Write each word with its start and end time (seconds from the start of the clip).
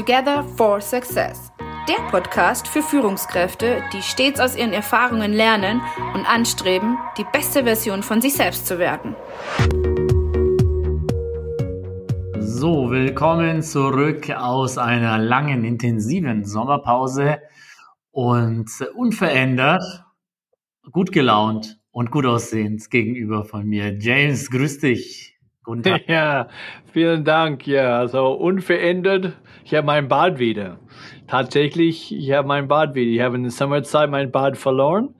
Together 0.00 0.44
for 0.56 0.80
Success. 0.80 1.52
Der 1.86 2.02
Podcast 2.10 2.66
für 2.66 2.80
Führungskräfte, 2.80 3.82
die 3.92 4.00
stets 4.00 4.40
aus 4.40 4.56
ihren 4.56 4.72
Erfahrungen 4.72 5.34
lernen 5.34 5.82
und 6.14 6.24
anstreben, 6.24 6.96
die 7.18 7.26
beste 7.30 7.64
Version 7.64 8.02
von 8.02 8.22
sich 8.22 8.32
selbst 8.32 8.66
zu 8.66 8.78
werden. 8.78 9.14
So, 12.38 12.90
willkommen 12.90 13.60
zurück 13.60 14.30
aus 14.30 14.78
einer 14.78 15.18
langen, 15.18 15.64
intensiven 15.64 16.46
Sommerpause 16.46 17.40
und 18.10 18.70
unverändert, 18.94 19.84
gut 20.92 21.12
gelaunt 21.12 21.78
und 21.90 22.10
gut 22.10 22.24
aussehend 22.24 22.88
gegenüber 22.88 23.44
von 23.44 23.66
mir. 23.66 23.98
James, 23.98 24.50
grüß 24.50 24.78
dich. 24.78 25.29
Guten 25.62 25.82
Tag. 25.84 26.08
Ja, 26.08 26.48
vielen 26.92 27.24
Dank. 27.24 27.66
Ja, 27.66 27.98
also 27.98 28.32
unverändert. 28.32 29.34
Ich 29.64 29.74
habe 29.74 29.86
mein 29.86 30.08
Bad 30.08 30.38
wieder. 30.38 30.78
Tatsächlich, 31.26 32.14
ich 32.14 32.32
habe 32.32 32.48
mein 32.48 32.66
Bad 32.68 32.94
wieder. 32.94 33.10
Ich 33.10 33.20
habe 33.20 33.36
in 33.36 33.42
der 33.42 33.52
Sommerzeit 33.52 34.10
mein 34.10 34.30
Bad 34.30 34.56
verloren. 34.56 35.14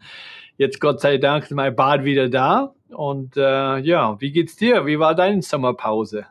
Jetzt 0.56 0.80
Gott 0.80 1.00
sei 1.00 1.18
Dank 1.18 1.44
ist 1.44 1.52
mein 1.52 1.76
Bad 1.76 2.04
wieder 2.04 2.28
da. 2.28 2.74
Und 2.88 3.36
äh, 3.36 3.78
ja, 3.78 4.20
wie 4.20 4.32
geht's 4.32 4.56
dir? 4.56 4.86
Wie 4.86 4.98
war 4.98 5.14
deine 5.14 5.42
Sommerpause? 5.42 6.26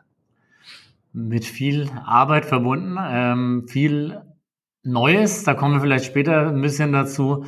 Mit 1.12 1.44
viel 1.44 1.88
Arbeit 2.04 2.44
verbunden, 2.44 2.96
ähm, 3.00 3.66
viel 3.68 4.20
Neues. 4.82 5.44
Da 5.44 5.54
kommen 5.54 5.74
wir 5.74 5.80
vielleicht 5.80 6.04
später 6.04 6.48
ein 6.48 6.60
bisschen 6.60 6.92
dazu. 6.92 7.46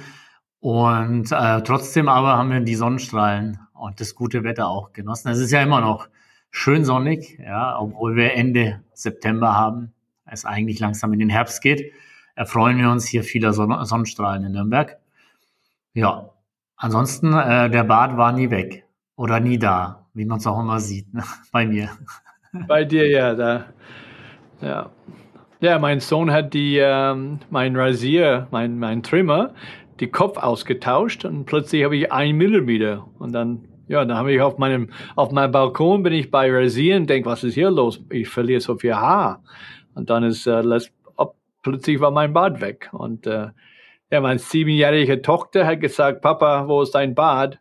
Und 0.61 1.31
äh, 1.33 1.63
trotzdem 1.63 2.09
aber 2.09 2.37
haben 2.37 2.51
wir 2.51 2.61
die 2.61 2.75
Sonnenstrahlen 2.75 3.59
und 3.75 4.01
das 4.01 4.15
gute 4.15 4.45
Wetter 4.45 4.69
auch 4.69 4.93
genossen. 4.93 5.29
Es 5.29 5.39
ist 5.39 5.51
ja 5.51 5.63
immer 5.63 5.81
noch 5.81 6.09
schön 6.53 6.85
sonnig, 6.85 7.39
ja, 7.45 7.77
obwohl 7.81 8.15
wir 8.15 8.35
Ende 8.35 8.85
September 8.93 9.57
haben, 9.57 9.93
es 10.25 10.45
eigentlich 10.45 10.79
langsam 10.79 11.13
in 11.13 11.19
den 11.19 11.31
Herbst 11.31 11.61
geht, 11.63 11.93
erfreuen 12.37 12.79
wir 12.79 12.91
uns 12.91 13.07
hier 13.07 13.25
vieler 13.25 13.53
Son 13.53 13.85
Sonnenstrahlen 13.85 14.45
in 14.45 14.53
Nürnberg. 14.53 14.99
Ja, 15.95 16.31
ansonsten, 16.77 17.33
äh, 17.35 17.69
der 17.69 17.85
Bad 17.85 18.17
war 18.17 18.33
nie 18.33 18.51
weg 18.51 18.85
oder 19.17 19.41
nie 19.41 19.59
da, 19.59 20.07
wie 20.15 20.25
man 20.25 20.39
es 20.39 20.47
auch 20.47 20.61
immer 20.61 20.79
sieht, 20.79 21.13
ne? 21.13 21.25
bei 21.53 21.67
mir. 21.67 21.89
Bei 22.69 22.85
dir, 22.85 23.09
ja, 23.09 23.35
da, 23.35 23.65
ja. 24.61 24.91
Ja, 25.61 25.79
mein 25.79 26.01
Sohn 26.01 26.31
hat 26.33 26.55
die, 26.55 26.79
ähm, 26.79 27.39
mein 27.51 27.77
Rasier, 27.77 28.49
mein, 28.51 28.79
mein 28.79 29.03
Trimmer, 29.03 29.55
die 30.01 30.09
Kopf 30.09 30.37
ausgetauscht 30.37 31.25
und 31.25 31.45
plötzlich 31.45 31.85
habe 31.85 31.97
ich 31.97 32.11
ein 32.13 32.37
Millimeter 32.37 33.07
und 33.19 33.33
dann 33.33 33.69
ja, 33.89 34.05
dann 34.05 34.17
habe 34.17 34.33
ich 34.33 34.41
auf 34.41 34.59
meinem, 34.59 34.91
auf 35.17 35.33
meinem 35.33 35.53
Balkon 35.53 36.03
bin 36.03 36.13
ich 36.13 36.31
bei 36.31 36.51
Rasieren, 36.51 37.07
denke, 37.07 37.29
was 37.29 37.45
ist 37.45 37.55
hier 37.55 37.71
los? 37.71 38.01
Ich 38.11 38.29
verliere 38.29 38.61
so 38.61 38.77
viel 38.77 38.95
Haar. 38.95 39.43
Und 39.95 40.11
dann 40.11 40.25
ist 40.25 40.47
äh, 40.47 40.63
ob, 41.17 41.37
plötzlich 41.63 42.01
war 42.01 42.11
mein 42.11 42.33
Bad 42.33 42.61
weg. 42.61 42.89
Und 42.93 43.27
äh, 43.27 43.49
ja, 44.11 44.21
meine 44.21 44.39
siebenjährige 44.39 45.23
Tochter 45.23 45.67
hat 45.67 45.81
gesagt, 45.81 46.21
Papa, 46.21 46.69
wo 46.69 46.83
ist 46.83 46.95
dein 46.95 47.15
Bad? 47.15 47.59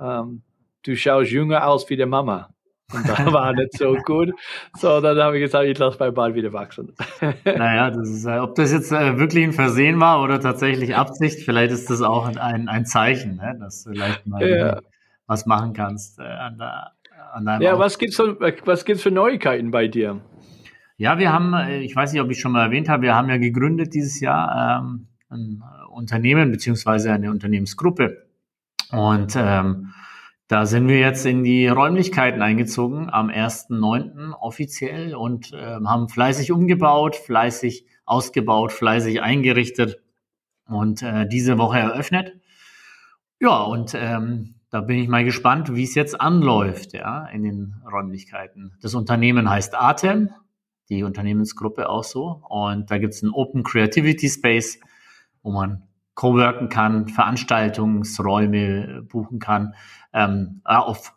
Ähm, 0.00 0.42
du 0.84 0.96
schaust 0.96 1.30
jünger 1.30 1.66
aus 1.66 1.88
wie 1.90 1.96
der 1.96 2.06
Mama. 2.06 2.50
Und 2.92 3.08
da 3.08 3.14
war 3.32 3.52
nicht 3.52 3.76
so 3.76 3.94
gut. 4.04 4.30
So, 4.76 5.00
dann 5.00 5.18
habe 5.18 5.38
ich 5.38 5.44
gesagt, 5.44 5.66
ich 5.66 5.78
lasse 5.78 5.98
mein 6.00 6.14
Bad 6.14 6.34
wieder 6.34 6.52
wachsen. 6.52 6.94
Naja, 7.44 7.90
das 7.90 8.08
ist, 8.08 8.24
äh, 8.24 8.38
ob 8.38 8.54
das 8.54 8.72
jetzt 8.72 8.90
äh, 8.90 9.18
wirklich 9.18 9.44
ein 9.44 9.52
Versehen 9.52 10.00
war 10.00 10.22
oder 10.22 10.40
tatsächlich 10.40 10.96
Absicht, 10.96 11.44
vielleicht 11.44 11.72
ist 11.72 11.90
das 11.90 12.02
auch 12.02 12.26
ein, 12.26 12.68
ein 12.68 12.86
Zeichen, 12.86 13.36
ne? 13.36 13.56
dass 13.60 13.86
vielleicht 13.88 14.26
mal 14.26 14.48
ja 14.48 14.80
was 15.30 15.46
machen 15.46 15.72
kannst 15.72 16.18
äh, 16.18 16.24
an, 16.24 16.58
der, 16.58 16.90
an 17.32 17.44
deinem 17.44 17.62
Ja, 17.62 17.72
Auto. 17.74 17.80
was 17.82 17.98
gibt's 17.98 18.16
für, 18.16 18.36
was 18.66 18.84
gibt's 18.84 19.02
für 19.04 19.12
Neuigkeiten 19.12 19.70
bei 19.70 19.86
dir? 19.86 20.20
Ja, 20.96 21.18
wir 21.20 21.32
haben, 21.32 21.54
äh, 21.54 21.78
ich 21.78 21.94
weiß 21.94 22.12
nicht, 22.12 22.20
ob 22.20 22.30
ich 22.32 22.40
schon 22.40 22.50
mal 22.50 22.64
erwähnt 22.64 22.88
habe, 22.88 23.04
wir 23.04 23.14
haben 23.14 23.30
ja 23.30 23.38
gegründet 23.38 23.94
dieses 23.94 24.18
Jahr 24.18 24.80
ähm, 24.82 25.06
ein 25.28 25.62
Unternehmen 25.88 26.50
beziehungsweise 26.50 27.12
eine 27.12 27.30
Unternehmensgruppe. 27.30 28.26
Und 28.90 29.36
ähm, 29.36 29.92
da 30.48 30.66
sind 30.66 30.88
wir 30.88 30.98
jetzt 30.98 31.24
in 31.26 31.44
die 31.44 31.68
Räumlichkeiten 31.68 32.42
eingezogen 32.42 33.08
am 33.08 33.28
1.9. 33.28 34.32
offiziell 34.32 35.14
und 35.14 35.52
äh, 35.52 35.78
haben 35.86 36.08
fleißig 36.08 36.50
umgebaut, 36.50 37.14
fleißig 37.14 37.86
ausgebaut, 38.04 38.72
fleißig 38.72 39.22
eingerichtet 39.22 40.00
und 40.66 41.02
äh, 41.02 41.28
diese 41.28 41.56
Woche 41.56 41.78
eröffnet. 41.78 42.32
Ja, 43.38 43.62
und 43.62 43.94
ähm, 43.94 44.56
da 44.70 44.80
bin 44.80 44.98
ich 44.98 45.08
mal 45.08 45.24
gespannt, 45.24 45.74
wie 45.74 45.82
es 45.82 45.94
jetzt 45.94 46.20
anläuft, 46.20 46.92
ja, 46.92 47.26
in 47.26 47.42
den 47.42 47.82
Räumlichkeiten. 47.90 48.72
Das 48.80 48.94
Unternehmen 48.94 49.50
heißt 49.50 49.74
Atem, 49.74 50.30
die 50.88 51.02
Unternehmensgruppe 51.02 51.88
auch 51.88 52.04
so. 52.04 52.42
Und 52.48 52.90
da 52.90 52.98
gibt 52.98 53.14
es 53.14 53.22
einen 53.22 53.32
Open 53.32 53.64
Creativity 53.64 54.28
Space, 54.28 54.78
wo 55.42 55.50
man 55.50 55.82
coworken 56.14 56.68
kann, 56.68 57.08
Veranstaltungsräume 57.08 59.02
buchen 59.02 59.38
kann, 59.38 59.74
ähm, 60.12 60.60
auf 60.64 61.14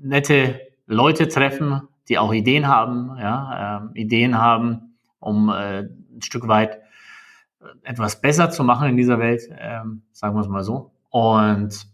nette 0.00 0.60
Leute 0.86 1.28
treffen, 1.28 1.82
die 2.08 2.18
auch 2.18 2.32
Ideen 2.32 2.68
haben, 2.68 3.16
ja, 3.18 3.80
ähm, 3.82 3.90
Ideen 3.94 4.38
haben, 4.38 4.96
um 5.18 5.48
äh, 5.48 5.80
ein 5.80 6.22
Stück 6.22 6.46
weit 6.48 6.78
etwas 7.82 8.20
besser 8.20 8.50
zu 8.50 8.62
machen 8.62 8.88
in 8.90 8.96
dieser 8.96 9.18
Welt, 9.18 9.42
ähm, 9.58 10.02
sagen 10.12 10.36
wir 10.36 10.42
es 10.42 10.48
mal 10.48 10.62
so. 10.62 10.92
Und 11.10 11.93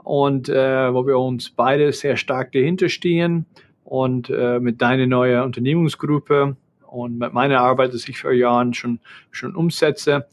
und 0.04 0.50
äh, 0.50 0.92
wo 0.92 1.06
wir 1.06 1.18
uns 1.18 1.48
beide 1.50 1.90
sehr 1.92 2.18
stark 2.18 2.52
dahinter 2.52 2.90
stehen 2.90 3.46
und 3.82 4.28
äh, 4.28 4.60
mit 4.60 4.82
deiner 4.82 5.06
neuen 5.06 5.42
Unternehmensgruppe 5.42 6.58
und 6.86 7.16
mit 7.18 7.32
meiner 7.32 7.60
Arbeit, 7.60 7.94
die 7.94 8.10
ich 8.10 8.20
vor 8.20 8.32
Jahren 8.32 8.74
schon, 8.74 9.00
schon 9.30 9.56
umsetze. 9.56 10.28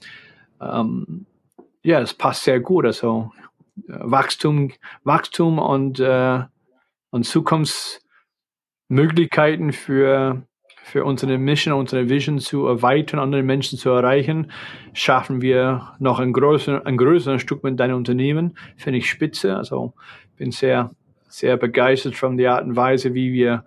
Ähm, 0.61 1.25
ja, 1.81 2.01
es 2.01 2.13
passt 2.13 2.43
sehr 2.43 2.59
gut. 2.59 2.83
Also 2.85 3.31
äh, 3.87 3.93
Wachstum, 4.01 4.71
Wachstum 5.05 5.59
und 5.59 6.01
äh, 6.01 6.41
und 7.11 7.25
Zukunftsmöglichkeiten 7.25 9.73
für, 9.73 10.43
für 10.89 11.05
unsere 11.05 11.37
Mission, 11.37 11.73
unsere 11.73 12.09
Vision 12.09 12.39
zu 12.39 12.65
erweitern, 12.65 13.19
andere 13.19 13.43
Menschen 13.43 13.77
zu 13.77 13.89
erreichen, 13.89 14.51
schaffen 14.93 15.41
wir 15.41 15.93
noch 15.99 16.19
ein, 16.19 16.33
größer, 16.33 16.85
ein 16.85 16.97
größeres 16.97 17.41
Stück 17.41 17.63
mit 17.63 17.79
deinem 17.79 17.97
Unternehmen. 17.97 18.57
Finde 18.75 18.99
ich 18.99 19.09
spitze. 19.09 19.55
Also 19.55 19.93
bin 20.35 20.51
sehr, 20.51 20.91
sehr 21.27 21.57
begeistert 21.57 22.15
von 22.15 22.37
der 22.37 22.53
Art 22.53 22.65
und 22.65 22.75
Weise, 22.75 23.13
wie 23.13 23.31
wir 23.31 23.63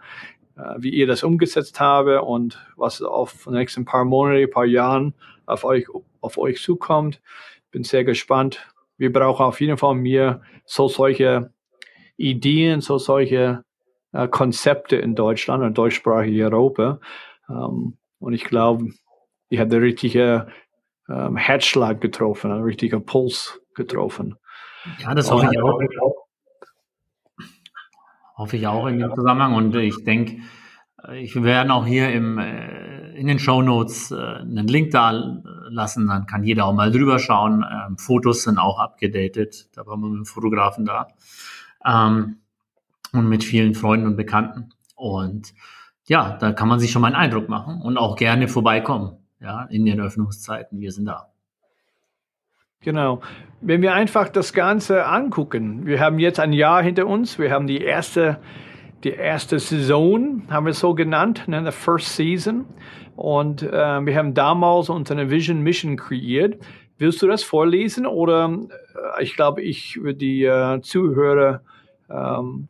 äh, 0.57 0.75
wie 0.79 0.91
ihr 0.91 1.07
das 1.07 1.23
umgesetzt 1.23 1.81
habe 1.81 2.23
und 2.23 2.59
was 2.77 3.01
auf 3.03 3.45
die 3.47 3.53
nächsten 3.53 3.85
paar 3.85 4.05
Monate, 4.05 4.49
paar 4.49 4.67
Jahren 4.67 5.15
auf 5.47 5.65
euch, 5.65 5.87
auf 6.21 6.39
euch 6.39 6.61
zukommt. 6.61 7.21
Bin 7.71 7.85
sehr 7.85 8.05
gespannt. 8.05 8.67
Wir 8.99 9.13
brauchen 9.13 9.45
auf 9.45 9.61
jeden 9.61 9.79
Fall 9.79 9.95
mehr 9.95 10.43
so 10.65 10.89
solche 10.89 11.53
Ideen, 12.17 12.81
so 12.81 12.99
solche 12.99 13.65
äh, 14.13 14.29
Konzepte 14.29 14.97
in 14.97 15.15
Deutschland 15.15 15.63
und 15.63 15.77
deutschsprachige 15.77 16.45
Europa. 16.45 17.01
Ähm, 17.49 17.99
und 18.19 18.33
ich 18.33 18.45
glaube, 18.45 18.91
ich 19.49 19.59
habe 19.59 19.71
den 19.71 19.83
richtigen 19.83 20.47
ähm, 21.09 21.37
Herzschlag 21.37 22.01
getroffen, 22.01 22.53
einen 22.53 22.63
richtigen 22.63 23.05
Puls 23.05 23.61
getroffen. 23.75 24.37
Ja, 24.99 25.15
das 25.15 25.31
hoffe 25.31 25.49
ich 25.51 25.61
auch. 25.61 25.81
Hoffe 28.37 28.57
ich 28.57 28.67
auch 28.67 28.87
in 28.87 28.99
dem 28.99 29.15
Zusammenhang. 29.15 29.55
Und 29.55 29.75
ich 29.77 30.05
denke, 30.05 30.39
ich 31.15 31.41
werde 31.43 31.73
auch 31.73 31.87
hier 31.87 32.13
im, 32.13 32.39
äh, 32.39 33.15
in 33.15 33.27
den 33.27 33.39
Show 33.39 33.63
Notes 33.63 34.11
äh, 34.11 34.17
einen 34.17 34.69
Link 34.69 34.91
da 34.91 35.11
lassen, 35.69 36.07
dann 36.07 36.27
kann 36.27 36.45
jeder 36.45 36.67
auch 36.67 36.73
mal 36.73 36.91
drüber 36.91 37.19
schauen. 37.19 37.65
Ähm, 37.65 37.99
Fotos 37.99 38.45
sind 38.45 38.59
auch 38.59 38.79
abgedatet, 38.79 39.69
da 39.77 39.87
waren 39.87 40.01
wir 40.01 40.09
mit 40.09 40.19
dem 40.19 40.27
Fotografen 40.27 40.85
da 40.85 41.09
ähm, 41.85 42.42
und 43.13 43.29
mit 43.29 43.45
vielen 43.45 43.75
Freunden 43.75 44.07
und 44.07 44.17
Bekannten. 44.17 44.71
Und 44.97 45.55
ja, 46.07 46.37
da 46.39 46.53
kann 46.53 46.69
man 46.69 46.81
sich 46.81 46.91
schon 46.91 47.03
mal 47.03 47.09
einen 47.09 47.17
Eindruck 47.17 47.49
machen 47.49 47.83
und 47.83 47.97
auch 47.97 48.17
gerne 48.17 48.49
vorbeikommen, 48.49 49.19
ja, 49.41 49.65
in 49.65 49.85
den 49.85 50.01
Öffnungszeiten. 50.01 50.81
Wir 50.81 50.93
sind 50.93 51.07
da. 51.07 51.29
Genau. 52.81 53.21
Wenn 53.61 53.81
wir 53.81 53.95
einfach 53.95 54.29
das 54.29 54.53
Ganze 54.53 55.07
angucken, 55.07 55.87
wir 55.87 56.01
haben 56.01 56.19
jetzt 56.19 56.41
ein 56.41 56.53
Jahr 56.53 56.83
hinter 56.83 57.07
uns, 57.07 57.39
wir 57.39 57.53
haben 57.53 57.67
die 57.67 57.81
erste 57.81 58.39
die 59.05 59.11
erste 59.11 59.59
Saison, 59.59 60.43
haben 60.49 60.67
wir 60.67 60.71
es 60.71 60.81
so 60.81 60.95
genannt, 60.95 61.49
ne, 61.49 61.65
the 61.65 61.73
first 61.73 62.15
season. 62.15 62.67
Und 63.17 63.63
äh, 63.63 63.71
wir 64.07 64.17
haben 64.17 64.35
damals 64.35 64.89
unsere 64.89 65.31
Vision 65.31 65.61
Mission 65.61 65.97
kreiert. 65.97 66.63
Willst 66.99 67.21
du 67.21 67.27
das 67.27 67.43
vorlesen 67.43 68.07
oder 68.07 68.59
äh, 69.17 69.23
ich 69.23 69.35
glaube, 69.35 69.63
ich 69.63 70.01
würde 70.01 70.15
die 70.15 70.45
äh, 70.45 70.81
Zuhörer 70.81 71.63
ähm, 72.09 72.69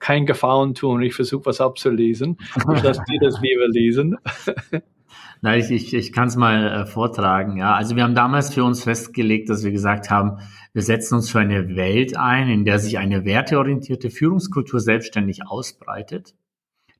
keinen 0.00 0.26
Gefallen 0.26 0.74
tun. 0.74 1.02
Ich 1.02 1.14
versuche 1.14 1.46
was 1.46 1.60
abzulesen. 1.60 2.38
Ich 2.56 2.64
lasse 2.82 3.02
dir 3.08 3.20
das 3.20 3.40
lieber 3.40 3.68
lesen. 3.68 4.16
Na, 5.42 5.56
ich, 5.56 5.70
ich, 5.70 5.94
ich 5.94 6.12
kann 6.12 6.28
es 6.28 6.36
mal 6.36 6.82
äh, 6.82 6.86
vortragen. 6.86 7.56
Ja, 7.56 7.74
also 7.74 7.96
wir 7.96 8.02
haben 8.02 8.14
damals 8.14 8.52
für 8.52 8.64
uns 8.64 8.84
festgelegt, 8.84 9.48
dass 9.48 9.64
wir 9.64 9.70
gesagt 9.70 10.10
haben, 10.10 10.38
wir 10.72 10.82
setzen 10.82 11.14
uns 11.14 11.30
für 11.30 11.40
eine 11.40 11.76
Welt 11.76 12.16
ein, 12.16 12.48
in 12.48 12.64
der 12.64 12.78
sich 12.78 12.98
eine 12.98 13.24
werteorientierte 13.24 14.10
Führungskultur 14.10 14.80
selbstständig 14.80 15.46
ausbreitet. 15.46 16.34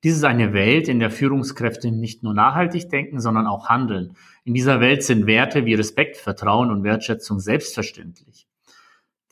Dies 0.03 0.17
ist 0.17 0.25
eine 0.25 0.55
Welt, 0.55 0.89
in 0.89 0.99
der 0.99 1.11
Führungskräfte 1.11 1.91
nicht 1.93 2.23
nur 2.23 2.33
nachhaltig 2.33 2.89
denken, 2.89 3.21
sondern 3.21 3.47
auch 3.47 3.69
handeln. 3.69 4.17
In 4.45 4.55
dieser 4.55 4.81
Welt 4.81 5.03
sind 5.03 5.27
Werte 5.27 5.67
wie 5.67 5.75
Respekt, 5.75 6.17
Vertrauen 6.17 6.71
und 6.71 6.83
Wertschätzung 6.83 7.39
selbstverständlich. 7.39 8.47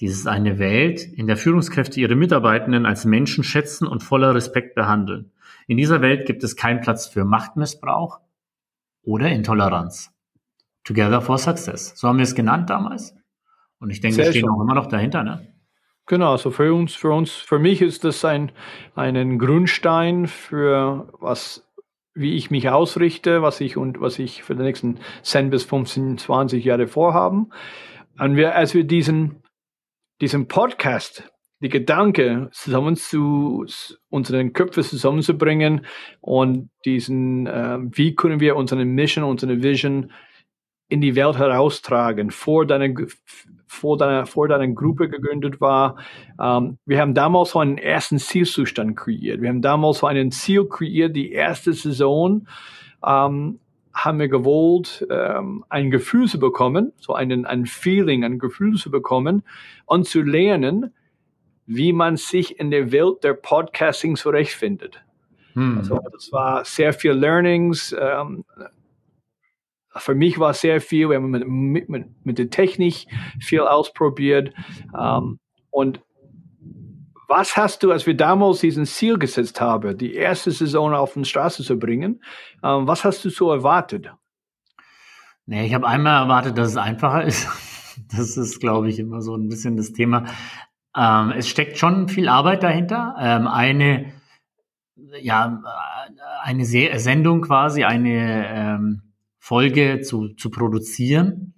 Dies 0.01 0.13
ist 0.13 0.29
eine 0.29 0.59
Welt, 0.59 1.03
in 1.03 1.27
der 1.27 1.37
Führungskräfte 1.37 2.01
ihre 2.01 2.15
Mitarbeitenden 2.15 2.87
als 2.87 3.05
Menschen 3.05 3.43
schätzen 3.43 3.87
und 3.87 4.03
voller 4.03 4.35
Respekt 4.35 4.75
behandeln. 4.75 5.33
In 5.67 5.77
dieser 5.77 6.01
Welt 6.01 6.27
gibt 6.27 6.45
es 6.45 6.57
keinen 6.57 6.81
Platz 6.81 7.07
für 7.09 7.25
Machtmissbrauch 7.25 8.21
oder 9.03 9.29
Intoleranz. 9.29 10.15
Together 10.85 11.21
for 11.21 11.37
Success. 11.37 11.93
So 11.97 12.09
haben 12.09 12.19
wir 12.19 12.23
es 12.23 12.35
genannt 12.35 12.71
damals. 12.71 13.15
Und 13.81 13.91
ich 13.91 14.01
denke, 14.01 14.17
Sehr 14.17 14.25
wir 14.27 14.31
stehen 14.33 14.43
schön. 14.43 14.51
auch 14.51 14.63
immer 14.63 14.75
noch 14.75 14.87
dahinter, 14.87 15.23
ne? 15.23 15.47
Genau, 16.07 16.33
also 16.33 16.51
für 16.51 16.73
uns, 16.73 16.95
für 16.95 17.11
uns, 17.11 17.33
für 17.33 17.59
mich 17.59 17.83
ist 17.83 18.03
das 18.05 18.25
ein, 18.25 18.51
einen 18.95 19.39
Grundstein 19.39 20.27
für 20.27 21.13
was, 21.21 21.69
wie 22.15 22.35
ich 22.35 22.51
mich 22.51 22.71
ausrichte, 22.71 23.43
was 23.43 23.61
ich 23.61 23.77
und 23.77 24.01
was 24.01 24.19
ich 24.19 24.43
für 24.43 24.57
die 24.57 24.63
nächsten 24.63 25.01
10 25.23 25.51
bis 25.51 25.65
15, 25.65 26.17
20 26.17 26.65
Jahre 26.65 26.87
vorhaben. 26.87 27.51
Und 28.19 28.37
wir, 28.37 28.55
als 28.55 28.73
wir 28.73 28.85
diesen, 28.85 29.43
diesen 30.21 30.49
Podcast, 30.49 31.31
die 31.61 31.69
Gedanke 31.69 32.49
zusammen 32.53 32.97
zu 32.97 33.67
unseren 34.11 34.53
Köpfen 34.53 34.83
zusammenzubringen 34.83 35.87
und 36.21 36.71
diesen, 36.85 37.47
äh, 37.47 37.79
wie 37.81 38.15
können 38.15 38.41
wir 38.41 38.57
unsere 38.57 38.85
Mission, 38.85 39.25
unsere 39.25 39.63
Vision 39.63 40.13
in 40.89 41.01
die 41.01 41.17
Welt 41.17 41.37
heraustragen, 41.37 42.31
vor 42.31 42.67
deiner, 42.67 42.95
vor 43.67 43.99
deiner, 43.99 44.27
vor 44.27 44.49
deiner 44.49 44.69
Gruppe 44.69 45.09
gegründet 45.09 45.61
war. 45.61 45.97
Ähm, 46.41 46.79
wir 46.87 47.01
haben 47.01 47.15
damals 47.15 47.51
so 47.51 47.59
einen 47.59 47.77
ersten 47.77 48.19
Zielzustand 48.19 48.97
kreiert. 48.97 49.43
Wir 49.43 49.51
haben 49.51 49.63
damals 49.63 49.99
so 49.99 50.07
einen 50.07 50.31
Ziel 50.31 50.67
kreiert, 50.67 51.15
die 51.15 51.33
erste 51.33 51.73
Saison, 51.73 52.47
ähm, 53.05 53.61
haben 54.05 54.19
wir 54.19 54.29
gewollt, 54.29 55.07
ähm, 55.11 55.65
ein 55.69 55.91
Gefühl 55.91 56.29
zu 56.29 56.39
bekommen, 56.39 56.93
so 56.99 57.15
einen, 57.15 57.47
ein 57.47 57.67
Feeling, 57.67 58.25
ein 58.25 58.39
Gefühl 58.39 58.77
zu 58.77 58.91
bekommen 58.91 59.43
und 59.87 60.07
zu 60.07 60.23
lernen, 60.23 60.95
wie 61.67 61.93
man 61.93 62.17
sich 62.17 62.59
in 62.59 62.71
der 62.71 62.93
Welt 62.93 63.25
der 63.25 63.35
Podcasting 63.35 64.17
zurechtfindet. 64.17 65.05
Hm. 65.55 65.79
Also 65.79 66.01
das 66.13 66.31
war 66.33 66.65
sehr 66.65 66.93
viel 66.93 67.13
Learnings, 67.13 67.95
ähm, 67.99 68.45
für 69.97 70.15
mich 70.15 70.39
war 70.39 70.55
sehr 70.55 70.81
viel, 70.81 71.09
wir 71.09 71.17
haben 71.17 71.31
mit, 71.31 71.89
mit, 71.89 72.07
mit 72.25 72.39
der 72.39 72.51
Technik 72.51 73.07
viel 73.41 73.61
ausprobiert. 73.61 74.53
Ähm, 74.97 75.39
und 75.71 76.01
was 77.29 77.57
hast 77.57 77.83
du, 77.83 77.93
als 77.93 78.07
wir 78.07 78.17
damals 78.17 78.61
diesen 78.61 78.87
Ziel 78.87 79.19
gesetzt 79.19 79.61
haben, 79.61 79.97
die 79.97 80.15
erste 80.15 80.51
Saison 80.51 80.95
auf 80.95 81.13
die 81.13 81.25
Straße 81.25 81.63
zu 81.63 81.79
bringen, 81.79 82.23
ähm, 82.65 82.89
was 82.89 83.05
hast 83.05 83.25
du 83.25 83.31
so 83.31 83.53
erwartet? 83.53 84.11
Nee, 85.47 85.67
ich 85.67 85.75
habe 85.75 85.87
einmal 85.87 86.23
erwartet, 86.23 86.59
dass 86.59 86.69
es 86.69 86.77
einfacher 86.77 87.25
ist. 87.25 87.49
Das 88.17 88.37
ist, 88.37 88.61
glaube 88.61 88.89
ich, 88.89 89.01
immer 89.01 89.23
so 89.23 89.35
ein 89.35 89.49
bisschen 89.49 89.77
das 89.77 89.93
Thema. 89.93 90.27
Ähm, 90.97 91.33
es 91.37 91.49
steckt 91.49 91.79
schon 91.79 92.09
viel 92.09 92.29
Arbeit 92.29 92.63
dahinter. 92.63 93.17
Ähm, 93.19 93.49
eine, 93.49 94.13
ja, 95.21 95.61
eine 96.45 96.65
Sendung 96.65 97.43
quasi, 97.43 97.83
eine 97.83 98.47
ähm, 98.49 99.03
Folge 99.41 100.01
zu, 100.03 100.29
zu 100.35 100.49
produzieren, 100.49 101.55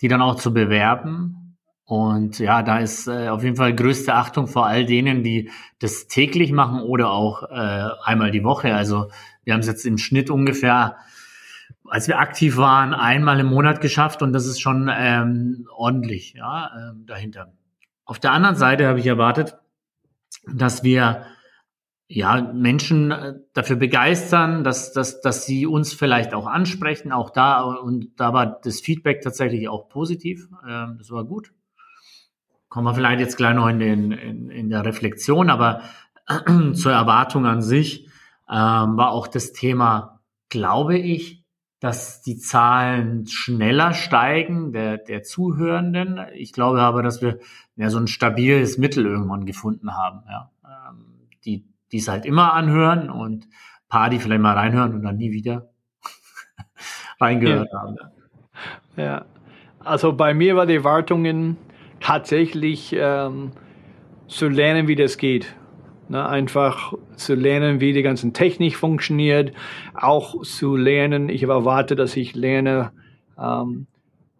die 0.00 0.06
dann 0.06 0.22
auch 0.22 0.36
zu 0.36 0.54
bewerben. 0.54 1.43
Und 1.86 2.38
ja, 2.38 2.62
da 2.62 2.78
ist 2.78 3.08
äh, 3.08 3.28
auf 3.28 3.42
jeden 3.42 3.56
Fall 3.56 3.74
größte 3.74 4.14
Achtung 4.14 4.46
vor 4.46 4.66
all 4.66 4.86
denen, 4.86 5.22
die 5.22 5.50
das 5.80 6.06
täglich 6.06 6.50
machen 6.50 6.80
oder 6.80 7.10
auch 7.10 7.42
äh, 7.42 7.88
einmal 8.02 8.30
die 8.30 8.42
Woche. 8.42 8.74
Also 8.74 9.10
wir 9.44 9.52
haben 9.52 9.60
es 9.60 9.66
jetzt 9.66 9.84
im 9.84 9.98
Schnitt 9.98 10.30
ungefähr, 10.30 10.96
als 11.86 12.08
wir 12.08 12.18
aktiv 12.18 12.56
waren, 12.56 12.94
einmal 12.94 13.38
im 13.38 13.46
Monat 13.46 13.82
geschafft 13.82 14.22
und 14.22 14.32
das 14.32 14.46
ist 14.46 14.60
schon 14.60 14.90
ähm, 14.90 15.68
ordentlich 15.76 16.32
ja, 16.34 16.66
äh, 16.66 17.06
dahinter. 17.06 17.52
Auf 18.06 18.18
der 18.18 18.32
anderen 18.32 18.56
Seite 18.56 18.86
habe 18.86 18.98
ich 18.98 19.06
erwartet, 19.06 19.58
dass 20.46 20.82
wir 20.82 21.26
ja, 22.06 22.40
Menschen 22.40 23.10
äh, 23.10 23.34
dafür 23.52 23.76
begeistern, 23.76 24.64
dass, 24.64 24.92
dass, 24.92 25.20
dass 25.20 25.44
sie 25.44 25.66
uns 25.66 25.92
vielleicht 25.92 26.32
auch 26.32 26.46
ansprechen, 26.46 27.12
auch 27.12 27.30
da, 27.30 27.62
und 27.62 28.18
da 28.18 28.32
war 28.32 28.60
das 28.62 28.80
Feedback 28.80 29.20
tatsächlich 29.20 29.68
auch 29.68 29.88
positiv, 29.88 30.48
ähm, 30.66 30.96
das 30.98 31.10
war 31.10 31.24
gut. 31.24 31.52
Kommen 32.74 32.88
wir 32.88 32.94
vielleicht 32.94 33.20
jetzt 33.20 33.36
gleich 33.36 33.54
noch 33.54 33.68
in, 33.68 33.78
den, 33.78 34.10
in, 34.10 34.50
in 34.50 34.68
der 34.68 34.84
Reflexion, 34.84 35.48
aber 35.48 35.82
zur 36.74 36.90
Erwartung 36.90 37.46
an 37.46 37.62
sich 37.62 38.08
ähm, 38.50 38.96
war 38.96 39.12
auch 39.12 39.28
das 39.28 39.52
Thema, 39.52 40.18
glaube 40.48 40.98
ich, 40.98 41.44
dass 41.78 42.20
die 42.20 42.36
Zahlen 42.36 43.28
schneller 43.28 43.92
steigen 43.92 44.72
der, 44.72 44.98
der 44.98 45.22
Zuhörenden. 45.22 46.18
Ich 46.34 46.52
glaube 46.52 46.82
aber, 46.82 47.04
dass 47.04 47.22
wir 47.22 47.38
ja, 47.76 47.90
so 47.90 47.98
ein 47.98 48.08
stabiles 48.08 48.76
Mittel 48.76 49.06
irgendwann 49.06 49.46
gefunden 49.46 49.96
haben. 49.96 50.24
Ja. 50.28 50.50
Ähm, 50.64 51.28
die, 51.44 51.68
die 51.92 51.98
es 51.98 52.08
halt 52.08 52.26
immer 52.26 52.54
anhören 52.54 53.08
und 53.08 53.46
paar, 53.88 54.10
die 54.10 54.18
vielleicht 54.18 54.42
mal 54.42 54.54
reinhören 54.54 54.94
und 54.94 55.04
dann 55.04 55.16
nie 55.16 55.30
wieder 55.30 55.70
reingehört 57.20 57.68
ja. 57.72 57.78
haben. 57.78 57.96
Ja, 58.96 59.24
also 59.78 60.12
bei 60.12 60.34
mir 60.34 60.56
war 60.56 60.66
die 60.66 60.74
Erwartungen 60.74 61.56
tatsächlich 62.04 62.94
ähm, 62.96 63.52
zu 64.28 64.48
lernen, 64.48 64.88
wie 64.88 64.94
das 64.94 65.16
geht. 65.16 65.56
Ne, 66.10 66.28
einfach 66.28 66.92
zu 67.16 67.34
lernen, 67.34 67.80
wie 67.80 67.94
die 67.94 68.02
ganze 68.02 68.30
Technik 68.34 68.76
funktioniert, 68.76 69.54
auch 69.94 70.42
zu 70.42 70.76
lernen. 70.76 71.30
Ich 71.30 71.42
habe 71.42 71.54
erwartet, 71.54 71.98
dass 71.98 72.14
ich 72.14 72.34
lerne, 72.34 72.92
ähm, 73.38 73.86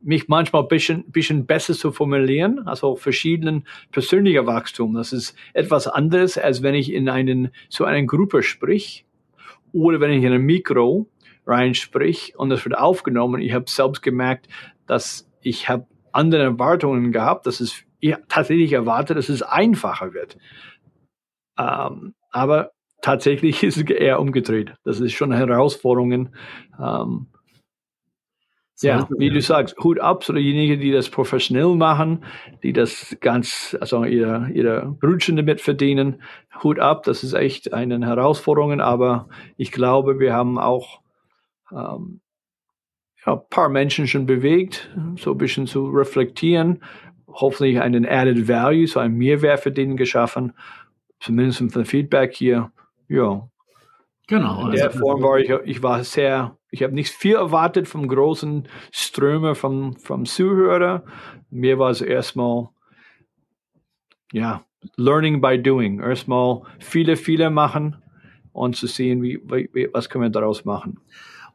mich 0.03 0.29
manchmal 0.29 0.61
ein 0.61 0.69
bisschen, 0.69 1.11
bisschen 1.11 1.47
besser 1.47 1.73
zu 1.73 1.91
formulieren, 1.91 2.67
also 2.67 2.97
verschiedenen 2.97 3.67
persönlicher 3.93 4.47
Wachstum. 4.47 4.93
Das 4.93 5.15
ist 5.15 5.35
etwas 5.55 5.89
anderes, 5.89 6.37
als 6.37 6.63
wenn 6.63 6.75
ich 6.75 6.93
in 6.93 7.09
einen, 7.09 7.49
zu 7.71 7.87
einer 7.87 8.03
Gruppe 8.03 8.43
sprich 8.43 9.07
oder 9.73 10.01
wenn 10.01 10.11
ich 10.11 10.23
in 10.23 10.35
ein 10.35 10.43
Mikro 10.43 11.09
reinsprich 11.47 12.35
und 12.37 12.51
das 12.51 12.63
wird 12.67 12.77
aufgenommen. 12.77 13.41
Ich 13.41 13.55
habe 13.55 13.65
selbst 13.69 14.03
gemerkt, 14.03 14.49
dass 14.87 15.27
ich 15.41 15.71
habe 15.71 15.87
andere 16.15 16.43
Erwartungen 16.43 17.13
gehabt, 17.13 17.47
dass 17.47 17.61
es 17.61 17.85
ich 18.01 18.15
tatsächlich 18.29 18.73
erwartet, 18.73 19.17
dass 19.17 19.29
es 19.29 19.43
einfacher 19.43 20.13
wird. 20.13 20.37
Ähm, 21.59 22.15
aber 22.31 22.73
tatsächlich 23.01 23.63
ist 23.63 23.77
es 23.77 23.85
eher 23.85 24.21
umgedreht. 24.21 24.75
Das 24.85 25.01
ist 25.01 25.13
schon 25.13 25.33
Herausforderungen. 25.33 26.35
Ähm, 26.79 27.29
ja, 28.81 29.09
wie 29.19 29.31
du 29.31 29.41
sagst, 29.41 29.77
Hut 29.83 30.01
ab 30.01 30.25
für 30.25 30.35
diejenigen, 30.35 30.81
die 30.81 30.91
das 30.91 31.09
professionell 31.09 31.77
machen, 31.77 32.25
die 32.63 32.73
das 32.73 33.17
ganz, 33.21 33.77
also 33.81 34.05
ihre, 34.05 34.51
ihre 34.53 34.97
Brötchen 35.01 35.37
damit 35.37 35.61
verdienen. 35.61 36.23
Hut 36.63 36.81
ab, 36.81 37.05
das 37.05 37.23
ist 37.23 37.35
echt 37.35 37.73
eine 37.73 38.05
Herausforderung, 38.05 38.81
aber 38.81 39.29
ich 39.57 39.71
glaube, 39.71 40.19
wir 40.19 40.35
haben 40.35 40.59
auch 40.59 41.01
ähm, 41.73 42.21
ja, 43.27 43.35
ein 43.35 43.41
paar 43.51 43.69
Menschen 43.69 44.07
schon 44.07 44.27
bewegt, 44.27 44.91
so 45.17 45.33
ein 45.33 45.39
bisschen 45.39 45.67
zu 45.67 45.89
reflektieren, 45.89 46.83
hoffentlich 47.29 47.81
einen 47.81 48.07
Added 48.07 48.49
Value, 48.49 48.87
so 48.87 49.01
einen 49.01 49.17
Mehrwert 49.17 49.61
für 49.61 49.73
denen 49.73 49.97
geschaffen, 49.97 50.53
zumindest 51.21 51.73
vom 51.73 51.85
Feedback 51.85 52.35
hier, 52.35 52.71
ja. 53.09 53.49
Genau. 54.27 54.67
In 54.67 54.73
der 54.73 54.87
also, 54.87 55.01
Form 55.01 55.23
war 55.23 55.39
ich, 55.39 55.51
ich 55.65 55.83
war 55.83 56.03
sehr 56.03 56.57
ich 56.75 56.83
habe 56.83 56.93
nicht 56.93 57.13
viel 57.13 57.37
erwartet 57.37 57.87
vom 57.87 58.09
großen 58.09 58.67
Ströme 58.91 59.55
vom, 59.55 59.95
vom 59.95 60.27
Zuhörer. 60.27 61.05
Mir 61.49 61.79
war 61.79 61.91
es 61.91 62.01
erstmal, 62.01 62.69
ja, 64.33 64.65
learning 64.97 65.41
by 65.41 65.63
doing. 65.63 66.01
Erstmal 66.01 66.63
viele, 66.81 67.15
viele 67.15 67.49
machen 67.51 68.03
und 68.53 68.75
zu 68.75 68.89
sehen, 68.89 69.23
wie, 69.23 69.41
wie, 69.73 69.89
was 69.93 70.11
können 70.11 70.25
wir 70.25 70.31
daraus 70.31 70.65
machen. 70.65 70.99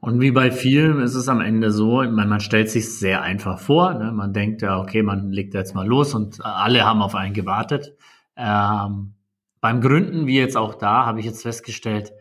Und 0.02 0.22
wie 0.22 0.32
bei 0.32 0.50
vielen 0.50 1.02
ist 1.02 1.16
es 1.16 1.28
am 1.28 1.42
Ende 1.42 1.72
so, 1.72 2.04
man, 2.04 2.30
man 2.30 2.40
stellt 2.40 2.70
sich 2.70 2.98
sehr 2.98 3.22
einfach 3.22 3.60
vor. 3.60 3.94
Ne? 3.94 4.12
Man 4.12 4.32
denkt 4.32 4.62
ja, 4.62 4.80
okay, 4.80 5.04
man 5.04 5.32
legt 5.32 5.54
jetzt 5.54 5.76
mal 5.76 5.86
los 5.86 6.14
und 6.14 6.44
alle 6.44 6.86
haben 6.86 7.02
auf 7.02 7.16
einen 7.16 7.34
gewartet. 7.34 7.96
Ähm, 8.38 9.16
beim 9.60 9.82
Gründen, 9.82 10.26
wie 10.26 10.38
jetzt 10.38 10.56
auch 10.56 10.76
da, 10.76 11.06
habe 11.06 11.20
ich 11.20 11.26
jetzt 11.26 11.42
festgestellt, 11.42 12.14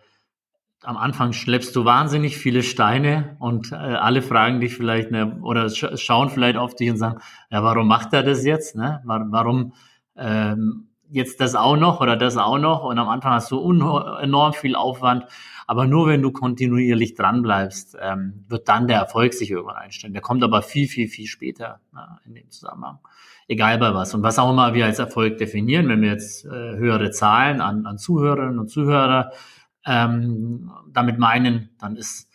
am 0.82 0.96
Anfang 0.96 1.32
schleppst 1.32 1.74
du 1.76 1.84
wahnsinnig 1.84 2.36
viele 2.36 2.62
Steine 2.62 3.36
und 3.38 3.72
äh, 3.72 3.76
alle 3.76 4.22
fragen 4.22 4.60
dich 4.60 4.74
vielleicht 4.74 5.10
ne, 5.10 5.38
oder 5.42 5.68
sch 5.68 5.86
schauen 5.96 6.30
vielleicht 6.30 6.56
auf 6.56 6.74
dich 6.74 6.90
und 6.90 6.96
sagen, 6.96 7.20
ja, 7.50 7.62
warum 7.62 7.86
macht 7.86 8.12
er 8.12 8.22
das 8.22 8.44
jetzt? 8.44 8.76
Ne? 8.76 9.00
Warum 9.04 9.72
ähm, 10.16 10.87
jetzt 11.10 11.40
das 11.40 11.54
auch 11.54 11.76
noch 11.76 12.00
oder 12.00 12.16
das 12.16 12.36
auch 12.36 12.58
noch? 12.58 12.84
Und 12.84 12.98
am 12.98 13.08
Anfang 13.08 13.32
hast 13.32 13.50
du 13.50 13.60
enorm 13.60 14.52
viel 14.52 14.74
Aufwand, 14.74 15.24
aber 15.66 15.86
nur 15.86 16.08
wenn 16.08 16.22
du 16.22 16.32
kontinuierlich 16.32 17.14
dranbleibst, 17.14 17.96
ähm, 18.00 18.44
wird 18.48 18.68
dann 18.68 18.88
der 18.88 18.98
Erfolg 18.98 19.34
sich 19.34 19.50
irgendwann 19.50 19.76
einstellen. 19.76 20.12
Der 20.12 20.22
kommt 20.22 20.42
aber 20.42 20.62
viel, 20.62 20.88
viel, 20.88 21.08
viel 21.08 21.26
später 21.26 21.80
ne, 21.92 22.18
in 22.24 22.34
dem 22.34 22.50
Zusammenhang. 22.50 22.98
Egal 23.48 23.78
bei 23.78 23.94
was. 23.94 24.14
Und 24.14 24.22
was 24.22 24.38
auch 24.38 24.50
immer 24.50 24.74
wir 24.74 24.86
als 24.86 24.98
Erfolg 24.98 25.38
definieren, 25.38 25.88
wenn 25.88 26.02
wir 26.02 26.10
jetzt 26.10 26.44
äh, 26.44 26.48
höhere 26.48 27.10
Zahlen 27.10 27.60
an, 27.60 27.86
an 27.86 27.98
Zuhörerinnen 27.98 28.58
und 28.58 28.68
Zuhörer 28.68 29.32
ähm, 29.86 30.70
damit 30.90 31.18
meinen, 31.18 31.70
dann 31.78 31.96
ist 31.96 32.28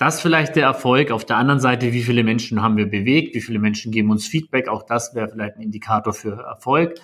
das 0.00 0.20
vielleicht 0.20 0.56
der 0.56 0.64
Erfolg. 0.64 1.10
Auf 1.10 1.26
der 1.26 1.36
anderen 1.36 1.60
Seite, 1.60 1.92
wie 1.92 2.02
viele 2.02 2.24
Menschen 2.24 2.62
haben 2.62 2.78
wir 2.78 2.86
bewegt, 2.86 3.34
wie 3.34 3.42
viele 3.42 3.58
Menschen 3.58 3.92
geben 3.92 4.10
uns 4.10 4.26
Feedback, 4.26 4.68
auch 4.68 4.82
das 4.82 5.14
wäre 5.14 5.28
vielleicht 5.28 5.56
ein 5.56 5.62
Indikator 5.62 6.14
für 6.14 6.40
Erfolg. 6.42 6.94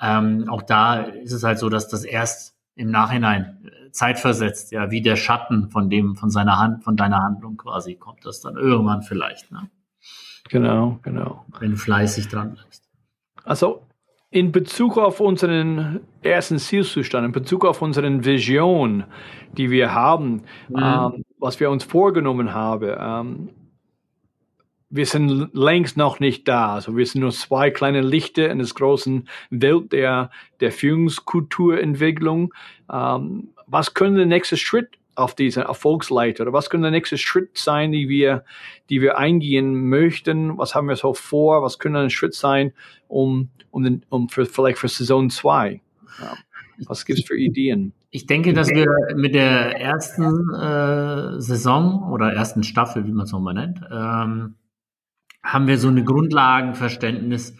Ähm, 0.00 0.48
auch 0.48 0.62
da 0.62 1.00
ist 1.00 1.32
es 1.32 1.42
halt 1.42 1.58
so, 1.58 1.68
dass 1.68 1.88
das 1.88 2.04
erst 2.04 2.56
im 2.74 2.90
Nachhinein 2.90 3.64
äh, 3.64 3.90
zeitversetzt, 3.90 4.72
ja, 4.72 4.90
wie 4.90 5.00
der 5.00 5.16
Schatten 5.16 5.70
von 5.70 5.88
dem, 5.88 6.16
von 6.16 6.30
seiner 6.30 6.58
Hand, 6.58 6.84
von 6.84 6.96
deiner 6.96 7.22
Handlung 7.22 7.56
quasi 7.56 7.94
kommt 7.94 8.24
das 8.26 8.40
dann 8.40 8.56
irgendwann 8.56 9.02
vielleicht. 9.02 9.50
Ne? 9.50 9.70
Genau, 10.48 10.98
genau. 11.02 11.44
Wenn 11.58 11.72
du 11.72 11.76
fleißig 11.76 12.28
dran 12.28 12.52
bleibst. 12.54 12.84
Also 13.44 13.86
in 14.30 14.52
Bezug 14.52 14.98
auf 14.98 15.20
unseren 15.20 16.00
ersten 16.20 16.58
Zielzustand, 16.58 17.24
in 17.24 17.32
Bezug 17.32 17.64
auf 17.64 17.80
unsere 17.80 18.24
Vision, 18.24 19.04
die 19.56 19.70
wir 19.70 19.94
haben, 19.94 20.42
mhm. 20.68 20.76
ähm, 20.76 21.24
was 21.38 21.58
wir 21.58 21.70
uns 21.70 21.84
vorgenommen 21.84 22.52
haben, 22.52 22.90
ähm, 22.98 23.48
wir 24.96 25.06
sind 25.06 25.50
längst 25.54 25.96
noch 25.96 26.20
nicht 26.20 26.48
da. 26.48 26.74
Also 26.74 26.96
wir 26.96 27.06
sind 27.06 27.20
nur 27.20 27.32
zwei 27.32 27.70
kleine 27.70 28.00
Lichter 28.00 28.50
in 28.50 28.58
der 28.58 28.66
großen 28.66 29.28
Welt 29.50 29.92
der, 29.92 30.30
der 30.60 30.72
Führungskulturentwicklung. 30.72 32.52
Ähm, 32.92 33.48
was 33.66 33.94
könnte 33.94 34.18
der 34.18 34.26
nächste 34.26 34.56
Schritt 34.56 34.98
auf 35.14 35.34
diese 35.34 35.62
Erfolgsleiter? 35.62 36.42
Oder 36.42 36.52
was 36.52 36.70
könnte 36.70 36.84
der 36.84 36.90
nächste 36.92 37.18
Schritt 37.18 37.58
sein, 37.58 37.92
die 37.92 38.08
wir, 38.08 38.44
die 38.90 39.00
wir 39.00 39.18
eingehen 39.18 39.88
möchten? 39.88 40.58
Was 40.58 40.74
haben 40.74 40.88
wir 40.88 40.96
so 40.96 41.14
vor? 41.14 41.62
Was 41.62 41.78
könnte 41.78 42.00
ein 42.00 42.10
Schritt 42.10 42.34
sein, 42.34 42.72
um, 43.08 43.48
um, 43.70 43.82
den, 43.82 44.04
um 44.08 44.28
für, 44.28 44.46
vielleicht 44.46 44.78
für 44.78 44.88
Saison 44.88 45.30
2? 45.30 45.80
Was 46.86 47.04
gibt 47.04 47.18
es 47.18 47.24
für 47.24 47.38
Ideen? 47.38 47.92
Ich 48.10 48.26
denke, 48.26 48.52
dass 48.52 48.68
wir 48.68 48.86
mit 49.14 49.34
der 49.34 49.80
ersten 49.80 50.54
äh, 50.54 51.40
Saison 51.40 52.10
oder 52.10 52.32
ersten 52.32 52.62
Staffel, 52.62 53.06
wie 53.06 53.12
man 53.12 53.24
es 53.24 53.32
nochmal 53.32 53.54
nennt, 53.54 53.80
ähm, 53.90 54.54
haben 55.46 55.66
wir 55.66 55.78
so 55.78 55.88
eine 55.88 56.04
Grundlagenverständnis 56.04 57.54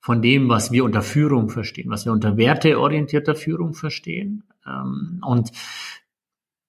von 0.00 0.22
dem, 0.22 0.48
was 0.48 0.72
wir 0.72 0.84
unter 0.84 1.02
Führung 1.02 1.48
verstehen, 1.48 1.90
was 1.90 2.04
wir 2.04 2.12
unter 2.12 2.36
werteorientierter 2.36 3.34
Führung 3.34 3.74
verstehen. 3.74 4.44
Ähm, 4.66 5.22
und 5.24 5.50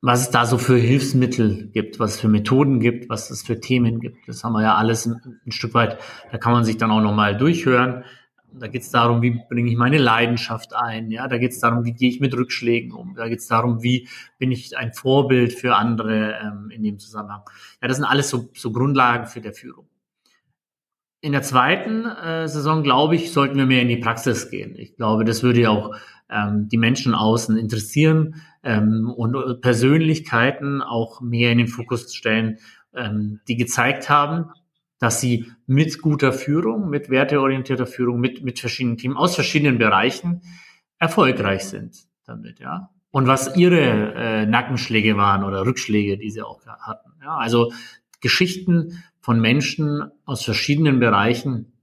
was 0.02 0.22
es 0.22 0.30
da 0.30 0.46
so 0.46 0.58
für 0.58 0.78
Hilfsmittel 0.78 1.70
gibt, 1.74 2.00
was 2.00 2.16
es 2.16 2.22
für 2.22 2.30
Methoden 2.30 2.80
gibt, 2.80 3.10
was 3.10 3.32
es 3.32 3.44
für 3.44 3.60
Themen 3.60 4.00
gibt. 4.00 4.28
Das 4.28 4.44
haben 4.44 4.54
wir 4.54 4.62
ja 4.62 4.76
alles 4.76 5.06
ein, 5.06 5.40
ein 5.46 5.52
Stück 5.52 5.74
weit, 5.74 6.00
da 6.32 6.38
kann 6.38 6.54
man 6.54 6.64
sich 6.64 6.78
dann 6.78 6.92
auch 6.92 7.02
nochmal 7.02 7.38
durchhören. 7.38 8.06
Da 8.52 8.68
geht 8.68 8.82
es 8.82 8.90
darum, 8.90 9.22
wie 9.22 9.42
bringe 9.48 9.70
ich 9.70 9.78
meine 9.78 10.00
Leidenschaft 10.00 10.74
ein. 10.74 11.12
Ja, 11.12 11.28
da 11.28 11.38
geht 11.38 11.52
es 11.52 11.60
darum, 11.60 11.86
wie 11.86 11.94
gehe 11.94 12.10
ich 12.10 12.20
mit 12.20 12.34
Rückschlägen 12.34 12.94
um. 12.94 13.14
Da 13.14 13.28
geht 13.28 13.40
es 13.40 13.48
darum, 13.48 13.84
wie 13.84 14.08
bin 14.40 14.52
ich 14.52 14.76
ein 14.76 14.94
Vorbild 14.94 15.54
für 15.54 15.76
andere 15.76 16.40
ähm, 16.42 16.72
in 16.72 16.82
dem 16.82 16.98
Zusammenhang. 16.98 17.42
Ja, 17.82 17.88
das 17.88 17.98
sind 17.98 18.06
alles 18.06 18.30
so, 18.30 18.50
so 18.56 18.72
Grundlagen 18.72 19.28
für 19.28 19.42
der 19.42 19.54
Führung. 19.54 19.88
In 21.22 21.34
der 21.34 21.42
zweiten 21.42 22.06
äh, 22.06 22.48
Saison, 22.48 22.84
glaube 22.84 23.16
ich, 23.16 23.34
sollten 23.34 23.58
wir 23.58 23.66
mehr 23.66 23.82
in 23.82 23.90
die 23.90 23.98
Praxis 23.98 24.50
gehen. 24.50 24.76
Ich 24.78 24.96
glaube, 24.96 25.26
das 25.26 25.44
würde 25.44 25.62
ja 25.62 25.70
auch 25.70 25.96
ähm, 26.30 26.70
die 26.70 26.78
Menschen 26.78 27.14
außen 27.14 27.58
interessieren 27.58 28.36
ähm, 28.64 29.10
und 29.10 29.62
Persönlichkeiten 29.62 30.82
auch 30.82 31.20
mehr 31.22 31.52
in 31.52 31.58
den 31.58 31.68
Fokus 31.68 32.14
stellen, 32.14 32.60
ähm, 32.96 33.42
die 33.48 33.58
gezeigt 33.58 34.10
haben, 34.10 34.52
dass 35.00 35.20
sie 35.20 35.52
mit 35.66 36.02
guter 36.02 36.32
Führung, 36.32 36.90
mit 36.90 37.10
werteorientierter 37.10 37.88
Führung, 37.88 38.20
mit, 38.20 38.44
mit 38.44 38.60
verschiedenen 38.60 38.98
Teams 38.98 39.18
aus 39.18 39.36
verschiedenen 39.36 39.78
Bereichen 39.78 40.42
erfolgreich 41.00 41.66
sind 41.66 42.10
damit, 42.30 42.60
ja. 42.60 42.90
Und 43.12 43.26
was 43.26 43.56
ihre 43.58 44.14
äh, 44.14 44.46
Nackenschläge 44.46 45.18
waren 45.18 45.44
oder 45.44 45.66
Rückschläge, 45.66 46.18
die 46.18 46.30
sie 46.30 46.44
auch 46.44 46.62
hatten. 46.66 47.10
Ja, 47.24 47.38
also 47.38 47.72
Geschichten 48.22 49.04
von 49.22 49.40
Menschen 49.40 50.04
aus 50.26 50.44
verschiedenen 50.44 51.00
Bereichen 51.00 51.74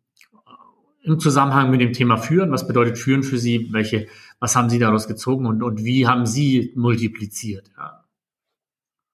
im 1.02 1.20
Zusammenhang 1.20 1.70
mit 1.70 1.80
dem 1.80 1.92
Thema 1.92 2.16
Führen. 2.16 2.50
Was 2.50 2.66
bedeutet 2.66 2.98
Führen 2.98 3.22
für 3.22 3.38
Sie? 3.38 3.68
Welche, 3.72 4.08
was 4.40 4.56
haben 4.56 4.68
Sie 4.68 4.78
daraus 4.78 5.06
gezogen 5.06 5.46
und, 5.46 5.62
und 5.62 5.84
wie 5.84 6.06
haben 6.06 6.26
Sie 6.26 6.72
multipliziert? 6.74 7.70
Ja. 7.76 8.04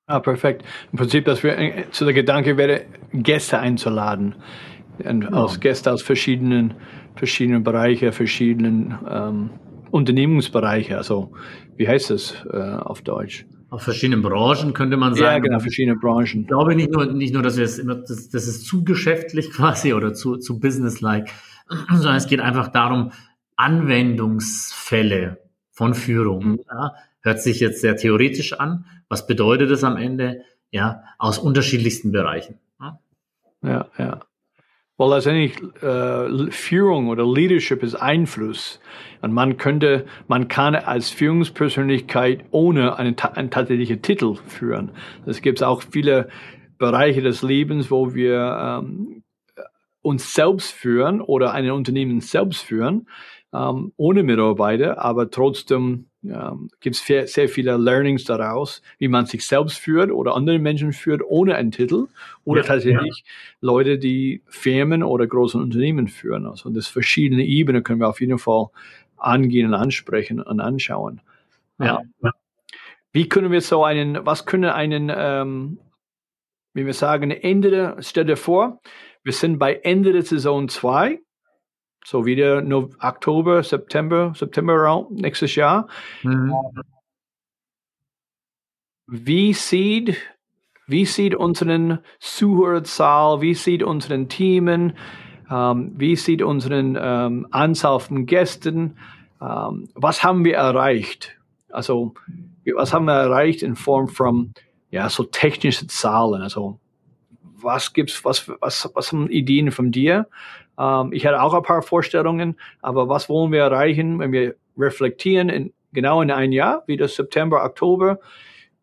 Ah, 0.07 0.21
perfekt. 0.21 0.65
Im 0.91 0.99
Prinzip, 0.99 1.25
dass 1.27 1.43
wir 1.43 1.57
äh, 1.59 1.91
zu 1.91 2.05
der 2.05 2.15
Gedanke 2.15 2.57
wäre, 2.57 2.87
Gäste 3.13 3.59
einzuladen. 3.59 4.35
Und 4.99 5.23
ja. 5.23 5.31
Aus 5.31 5.61
Gäste 5.61 5.93
aus 5.93 6.03
verschiedenen, 6.03 6.75
verschiedenen 7.17 7.63
Bereichen, 7.63 8.13
verschiedenen 8.13 8.99
ähm, 9.09 9.51
Unternehmungsbereiche. 9.91 10.97
Also, 10.97 11.33
wie 11.77 11.89
heißt 11.89 12.11
das 12.11 12.45
äh, 12.51 12.59
auf 12.59 13.03
Deutsch? 13.03 13.47
Auf 13.73 13.85
verschiedenen 13.85 14.21
Branchen 14.21 14.75
könnte 14.75 14.99
man 14.99 15.15
sagen. 15.15 15.25
Ja, 15.25 15.39
genau, 15.39 15.59
verschiedene 15.59 15.97
Branchen. 15.97 16.43
Ich 16.43 16.47
glaube 16.47 16.75
nicht 16.77 16.91
nur, 16.91 17.07
nicht 17.07 17.33
nur, 17.33 17.43
dass 17.43 17.57
wir 17.57 17.65
es 17.65 17.79
immer, 17.79 17.95
das, 17.95 18.29
das 18.29 18.47
ist 18.47 18.67
zu 18.67 18.85
geschäftlich 18.85 19.51
quasi 19.57 19.95
oder 19.95 20.13
zu, 20.13 20.37
zu 20.37 20.61
businesslike, 20.61 21.33
sondern 21.89 22.17
es 22.17 22.27
geht 22.27 22.41
einfach 22.41 22.69
darum, 22.69 23.13
Anwendungsfälle 23.57 25.39
von 25.71 25.95
Führung. 25.95 26.45
Mhm. 26.45 26.61
Ja, 26.71 26.93
hört 27.23 27.41
sich 27.41 27.61
jetzt 27.61 27.81
sehr 27.81 27.97
theoretisch 27.97 28.53
an. 28.53 28.85
Was 29.09 29.27
bedeutet 29.27 29.71
es 29.71 29.85
am 29.85 29.97
Ende? 29.97 30.43
Ja, 30.71 31.05
aus 31.17 31.39
unterschiedlichsten 31.39 32.13
Bereichen. 32.13 32.59
Ja, 32.79 33.01
ja. 33.63 33.87
ja. 33.97 34.21
Weil 34.99 35.11
letztendlich 35.11 35.57
äh, 35.83 36.51
Führung 36.51 37.09
oder 37.09 37.27
Leadership 37.27 37.83
ist 37.83 37.95
Einfluss. 37.95 38.81
Und 39.21 39.33
man 39.33 39.57
könnte, 39.57 40.05
man 40.29 40.49
kann 40.49 40.75
als 40.75 41.11
Führungspersönlichkeit 41.11 42.45
ohne 42.51 42.99
einen, 42.99 43.19
einen 43.19 43.51
tatsächlichen 43.51 44.03
Titel 44.03 44.35
führen. 44.35 44.93
Es 45.27 45.41
gibt 45.41 45.63
auch 45.63 45.83
viele 45.83 46.29
Bereiche 46.79 47.23
des 47.23 47.43
Lebens, 47.43 47.91
wo 47.91 48.15
wir 48.15 48.83
ähm, 48.83 49.23
uns 50.03 50.35
selbst 50.35 50.73
führen 50.73 51.21
oder 51.21 51.53
ein 51.53 51.71
Unternehmen 51.71 52.21
selbst 52.21 52.63
führen, 52.63 53.07
ähm, 53.53 53.93
ohne 53.97 54.23
Mitarbeiter, 54.23 55.03
aber 55.03 55.31
trotzdem 55.31 56.07
ähm, 56.25 56.71
gibt 56.81 56.97
es 56.97 57.33
sehr 57.33 57.49
viele 57.49 57.77
Learnings 57.77 58.25
daraus, 58.25 58.81
wie 58.99 59.09
man 59.09 59.27
sich 59.27 59.47
selbst 59.47 59.79
führt 59.79 60.11
oder 60.11 60.35
andere 60.35 60.59
Menschen 60.59 60.93
führt 60.93 61.23
ohne 61.25 61.57
einen 61.57 61.73
Titel 61.73 62.07
oder 62.45 62.63
ja, 62.63 62.67
tatsächlich 62.67 63.25
ja. 63.25 63.33
Leute, 63.61 63.99
die 63.99 64.43
Firmen 64.47 65.03
oder 65.03 65.27
große 65.27 65.59
Unternehmen 65.59 66.09
führen. 66.09 66.47
Also 66.47 66.71
das 66.71 66.87
verschiedene 66.87 67.45
Ebenen 67.45 67.83
können 67.83 68.01
wir 68.01 68.09
auf 68.09 68.21
jeden 68.21 68.39
Fall 68.39 68.67
angehen 69.17 69.67
und 69.69 69.75
ansprechen 69.75 70.41
und 70.41 70.61
anschauen. 70.61 71.21
Ja. 71.79 72.03
Ähm, 72.23 72.31
wie 73.13 73.29
können 73.29 73.53
wir 73.53 73.61
so 73.61 73.85
einen, 73.85 74.25
was 74.25 74.47
können 74.47 74.71
einen, 74.71 75.13
ähm, 75.15 75.79
wie 76.73 76.87
wir 76.87 76.95
sagen, 76.95 77.31
Ende, 77.31 77.97
stell 78.01 78.25
dir 78.25 78.37
vor, 78.37 78.81
wir 79.23 79.33
sind 79.33 79.59
bei 79.59 79.75
Ende 79.75 80.13
der 80.13 80.23
Saison 80.23 80.69
2, 80.69 81.21
so 82.05 82.27
wieder 82.27 82.61
no 82.63 82.91
Oktober, 83.01 83.63
September, 83.63 84.33
September 84.37 85.07
nächstes 85.11 85.55
Jahr. 85.55 85.89
Mhm. 86.23 86.53
Wie 89.07 89.53
sieht, 89.53 90.17
wie 90.87 91.05
sieht 91.05 91.35
unseren 91.35 91.99
Zuhörerzahl, 92.19 93.41
wie 93.41 93.55
sieht 93.55 93.83
unseren 93.83 94.29
Teamen, 94.29 94.95
ähm, 95.51 95.93
wie 95.97 96.17
sieht 96.17 96.43
unseren 96.43 96.97
ähm, 97.01 97.47
Anzahl 97.51 98.01
von 98.01 98.27
Gästen, 98.27 98.97
ähm, 99.41 99.89
was 99.95 100.23
haben 100.25 100.45
wir 100.45 100.57
erreicht? 100.57 101.37
Also, 101.71 102.15
was 102.75 102.93
haben 102.93 103.07
wir 103.07 103.15
erreicht 103.15 103.63
in 103.63 103.77
Form 103.77 104.09
von, 104.09 104.55
ja, 104.91 105.09
so 105.09 105.25
technische 105.25 105.87
Zahlen, 105.87 106.43
also 106.43 106.79
was 107.63 107.93
gibt's, 107.93 108.25
was, 108.25 108.49
was, 108.61 108.91
was 108.95 109.09
sind 109.09 109.31
Ideen 109.31 109.71
von 109.71 109.91
dir? 109.93 110.27
Ähm, 110.79 111.13
ich 111.13 111.27
hatte 111.27 111.43
auch 111.43 111.55
ein 111.55 111.63
paar 111.63 111.83
Vorstellungen, 111.83 112.57
aber 112.81 113.09
was 113.09 113.29
wollen 113.29 113.53
wir 113.53 113.63
erreichen, 113.63 114.19
wenn 114.19 114.33
wir 114.33 114.55
reflektieren 114.77 115.49
in, 115.49 115.73
genau 115.93 116.23
in 116.23 116.31
ein 116.31 116.53
Jahr, 116.53 116.83
wie 116.87 116.97
das 116.97 117.15
September, 117.15 117.65
Oktober, 117.65 118.19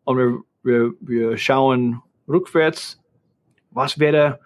und 0.04 0.18
wir, 0.18 0.38
wir, 0.62 0.92
wir 1.00 1.36
schauen 1.36 2.00
rückwärts, 2.28 3.00
was 3.70 3.98
wäre 3.98 4.40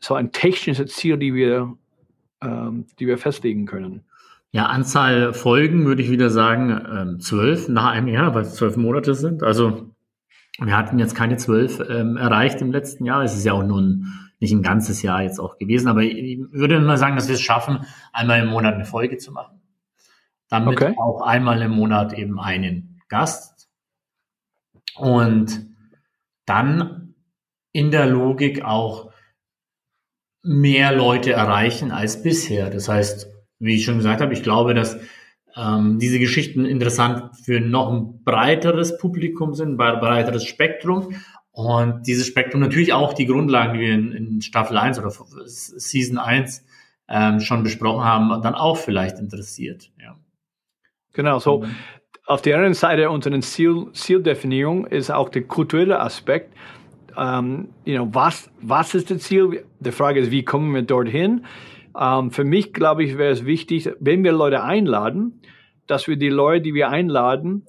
so 0.00 0.14
ein 0.14 0.32
technisches 0.32 0.94
Ziel, 0.94 1.16
die 1.16 1.34
wir, 1.34 1.76
ähm, 2.40 2.86
die 2.98 3.06
wir 3.06 3.18
festlegen 3.18 3.66
können? 3.66 4.04
Ja, 4.50 4.66
Anzahl 4.66 5.32
Folgen 5.32 5.86
würde 5.86 6.02
ich 6.02 6.10
wieder 6.10 6.28
sagen 6.28 6.70
ähm, 6.70 7.20
zwölf 7.20 7.68
nach 7.68 7.86
einem 7.86 8.08
Jahr, 8.08 8.34
weil 8.34 8.42
es 8.42 8.54
zwölf 8.54 8.76
Monate 8.76 9.14
sind. 9.14 9.42
Also 9.42 9.86
wir 10.58 10.76
hatten 10.76 10.98
jetzt 10.98 11.14
keine 11.14 11.38
zwölf 11.38 11.80
ähm, 11.88 12.18
erreicht 12.18 12.60
im 12.60 12.70
letzten 12.70 13.06
Jahr. 13.06 13.22
Es 13.22 13.34
ist 13.34 13.44
ja 13.44 13.54
auch 13.54 13.62
nur 13.62 13.80
ein, 13.80 14.06
nicht 14.42 14.52
ein 14.52 14.62
ganzes 14.62 15.02
Jahr 15.02 15.22
jetzt 15.22 15.38
auch 15.38 15.56
gewesen, 15.56 15.88
aber 15.88 16.02
ich 16.02 16.38
würde 16.50 16.78
mal 16.80 16.98
sagen, 16.98 17.16
dass 17.16 17.28
wir 17.28 17.36
es 17.36 17.40
schaffen, 17.40 17.86
einmal 18.12 18.40
im 18.40 18.48
Monat 18.48 18.74
eine 18.74 18.84
Folge 18.84 19.16
zu 19.16 19.32
machen. 19.32 19.62
Damit 20.50 20.82
okay. 20.82 20.94
auch 20.98 21.22
einmal 21.22 21.62
im 21.62 21.70
Monat 21.70 22.12
eben 22.12 22.38
einen 22.38 23.00
Gast. 23.08 23.70
Und 24.94 25.66
dann 26.44 27.14
in 27.72 27.90
der 27.90 28.06
Logik 28.06 28.62
auch 28.62 29.12
mehr 30.42 30.94
Leute 30.94 31.32
erreichen 31.32 31.90
als 31.90 32.22
bisher. 32.22 32.68
Das 32.68 32.88
heißt, 32.88 33.28
wie 33.60 33.76
ich 33.76 33.84
schon 33.84 33.96
gesagt 33.96 34.20
habe, 34.20 34.34
ich 34.34 34.42
glaube, 34.42 34.74
dass 34.74 34.98
ähm, 35.56 35.98
diese 35.98 36.18
Geschichten 36.18 36.64
interessant 36.64 37.36
für 37.36 37.60
noch 37.60 37.92
ein 37.92 38.24
breiteres 38.24 38.98
Publikum 38.98 39.54
sind, 39.54 39.80
ein 39.80 40.00
breiteres 40.00 40.44
Spektrum. 40.44 41.14
Und 41.52 42.06
dieses 42.06 42.26
Spektrum 42.26 42.60
natürlich 42.60 42.92
auch 42.92 43.12
die 43.12 43.26
Grundlagen, 43.26 43.74
die 43.74 43.80
wir 43.80 43.94
in, 43.94 44.12
in 44.12 44.42
Staffel 44.42 44.76
1 44.78 44.98
oder 44.98 45.10
Season 45.46 46.18
1 46.18 46.64
ähm, 47.08 47.40
schon 47.40 47.62
besprochen 47.62 48.04
haben, 48.04 48.42
dann 48.42 48.54
auch 48.54 48.78
vielleicht 48.78 49.18
interessiert. 49.18 49.90
Ja. 50.00 50.16
Genau, 51.12 51.38
so 51.38 51.64
auf 52.26 52.40
der 52.40 52.56
anderen 52.56 52.74
Seite 52.74 53.10
unserer 53.10 53.40
Ziel, 53.40 53.88
Zieldefinierung 53.92 54.86
ist 54.86 55.10
auch 55.10 55.28
der 55.28 55.42
kulturelle 55.42 56.00
Aspekt. 56.00 56.54
Ähm, 57.16 57.68
you 57.84 57.96
know, 57.96 58.08
was, 58.12 58.50
was 58.60 58.94
ist 58.94 59.10
das 59.10 59.18
Ziel? 59.22 59.64
Die 59.80 59.92
Frage 59.92 60.20
ist, 60.20 60.30
wie 60.30 60.44
kommen 60.44 60.74
wir 60.74 60.82
dorthin? 60.82 61.44
Ähm, 61.98 62.30
für 62.30 62.44
mich, 62.44 62.72
glaube 62.72 63.04
ich, 63.04 63.18
wäre 63.18 63.32
es 63.32 63.44
wichtig, 63.44 63.90
wenn 64.00 64.24
wir 64.24 64.32
Leute 64.32 64.62
einladen, 64.62 65.42
dass 65.86 66.08
wir 66.08 66.16
die 66.16 66.30
Leute, 66.30 66.62
die 66.62 66.74
wir 66.74 66.88
einladen, 66.88 67.66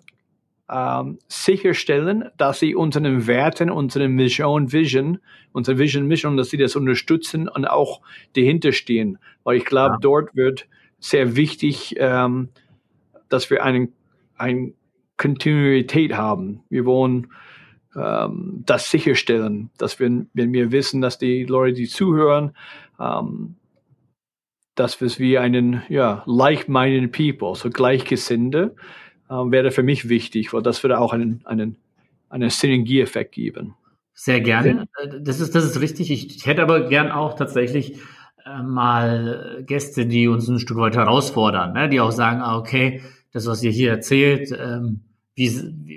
ähm, 0.74 1.20
sicherstellen, 1.28 2.30
dass 2.38 2.60
sie 2.60 2.74
unseren 2.74 3.28
Werten, 3.28 3.70
unseren 3.70 4.14
Mission, 4.14 4.72
Vision, 4.72 5.20
unsere 5.52 5.78
Vision, 5.78 6.08
Mission, 6.08 6.36
dass 6.36 6.50
sie 6.50 6.58
das 6.58 6.76
unterstützen 6.76 7.48
und 7.48 7.66
auch 7.66 8.02
dahinter 8.36 8.72
stehen. 8.72 9.20
Weil 9.44 9.58
ich 9.58 9.66
glaube, 9.66 9.96
ja. 9.96 10.00
dort 10.02 10.36
wird 10.36 10.68
sehr 11.00 11.36
wichtig, 11.36 11.96
um, 12.00 12.50
dass 13.30 13.52
wir 13.52 13.64
eine 13.64 13.90
Kontinuität 15.18 16.14
haben. 16.14 16.64
Wir 16.70 16.86
wollen 16.86 17.28
ähm, 17.96 18.64
das 18.66 18.90
sicherstellen, 18.90 19.70
dass 19.78 20.00
wir, 20.00 20.26
wenn 20.34 20.54
wir 20.54 20.72
wissen, 20.72 21.02
dass 21.02 21.20
die 21.20 21.44
Leute, 21.44 21.74
die 21.74 21.88
zuhören, 21.88 22.56
ähm, 23.00 23.56
dass 24.74 25.00
wir 25.00 25.06
es 25.06 25.20
wie 25.20 25.38
einen, 25.38 25.84
ja, 25.88 26.24
like-minded 26.26 27.12
people, 27.12 27.54
so 27.54 27.70
Gleichgesinnte, 27.70 28.76
wäre 29.34 29.72
für 29.72 29.84
mich 29.84 30.10
wichtig, 30.10 30.54
weil 30.54 30.62
das 30.62 30.84
würde 30.84 31.00
auch 31.00 31.14
einen, 31.14 31.42
einen, 31.46 31.78
einen 32.30 32.50
Synergieeffekt 32.50 33.34
geben. 33.34 33.76
Sehr 34.14 34.42
gerne. 34.42 34.88
Das 35.22 35.40
ist, 35.40 35.56
das 35.56 35.66
ist 35.66 35.82
richtig. 35.82 36.12
Ich 36.12 36.46
hätte 36.46 36.62
aber 36.62 36.88
gern 36.88 37.12
auch 37.12 37.36
tatsächlich 37.36 38.00
äh, 38.46 38.62
mal 38.62 39.64
Gäste, 39.66 40.06
die 40.06 40.28
uns 40.28 40.48
ein 40.48 40.60
Stück 40.60 40.78
weit 40.78 40.96
herausfordern, 40.96 41.74
ne? 41.74 41.90
die 41.90 42.00
auch 42.00 42.12
sagen, 42.12 42.42
ah, 42.42 42.58
okay, 42.58 43.02
das, 43.32 43.48
was 43.48 43.64
ihr 43.64 43.72
hier 43.72 43.90
erzählt, 43.90 44.52
ähm, 44.52 45.02
wie, 45.36 45.50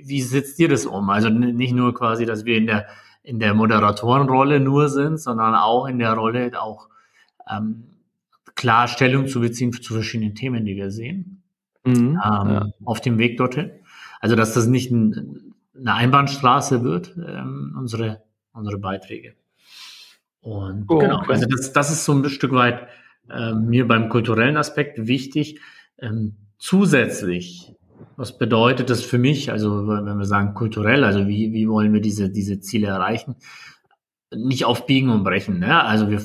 wie 0.07 0.23
setzt 0.23 0.59
ihr 0.59 0.69
das 0.69 0.87
um? 0.87 1.11
Also 1.11 1.29
nicht 1.29 1.75
nur 1.75 1.93
quasi, 1.95 2.25
dass 2.25 2.45
wir 2.47 2.57
in 2.57 2.67
der, 2.67 2.87
in 3.23 3.39
der 3.39 3.53
Moderatorenrolle 3.53 4.61
nur 4.61 4.89
sind, 4.89 5.21
sondern 5.21 5.55
auch 5.55 5.87
in 5.87 5.99
der 5.99 6.15
Rolle 6.15 6.51
auch 6.61 6.89
ähm, 7.51 7.85
klar 8.55 8.89
Stellung 8.89 9.27
zu 9.27 9.41
beziehen 9.41 9.73
zu 9.73 9.93
verschiedenen 9.93 10.35
Themen, 10.35 10.65
die 10.65 10.77
wir 10.77 10.91
sehen, 10.91 11.43
mhm, 11.87 11.95
ähm, 11.95 12.19
ja. 12.23 12.67
auf 12.85 13.01
dem 13.01 13.19
Weg 13.19 13.37
dorthin. 13.39 13.71
Also 14.21 14.37
dass 14.37 14.55
das 14.55 14.67
nicht 14.67 14.91
ein, 14.91 15.55
eine 15.79 15.95
Einbahnstraße 15.95 16.83
wird, 16.83 17.17
ähm, 17.17 17.77
unsere, 17.79 18.23
unsere 18.53 18.79
Beiträge. 18.79 19.35
Und 20.41 20.85
oh, 20.89 20.99
genau, 20.99 21.19
okay. 21.19 21.33
also 21.33 21.47
das, 21.49 21.73
das 21.73 21.91
ist 21.91 22.05
so 22.05 22.13
ein 22.13 22.29
Stück 22.29 22.53
weit 22.53 22.87
äh, 23.29 23.53
mir 23.53 23.87
beim 23.87 24.09
kulturellen 24.09 24.57
Aspekt 24.57 25.07
wichtig. 25.07 25.61
Ähm, 25.99 26.37
zusätzlich, 26.59 27.75
was 28.17 28.39
bedeutet 28.39 28.91
das 28.91 29.03
für 29.03 29.19
mich, 29.19 29.51
also 29.51 29.89
wenn 29.89 30.19
wir 30.19 30.25
sagen 30.25 30.55
kulturell, 30.55 31.05
also 31.05 31.27
wie, 31.27 31.53
wie 31.53 31.69
wollen 31.69 31.93
wir 31.93 32.01
diese, 32.01 32.31
diese 32.31 32.61
Ziele 32.61 32.89
erreichen? 32.89 33.37
Nicht 34.35 34.65
aufbiegen 34.65 35.11
und 35.11 35.23
brechen. 35.23 35.61
Ne? 35.61 35.83
Also 35.85 36.11
wir, 36.11 36.21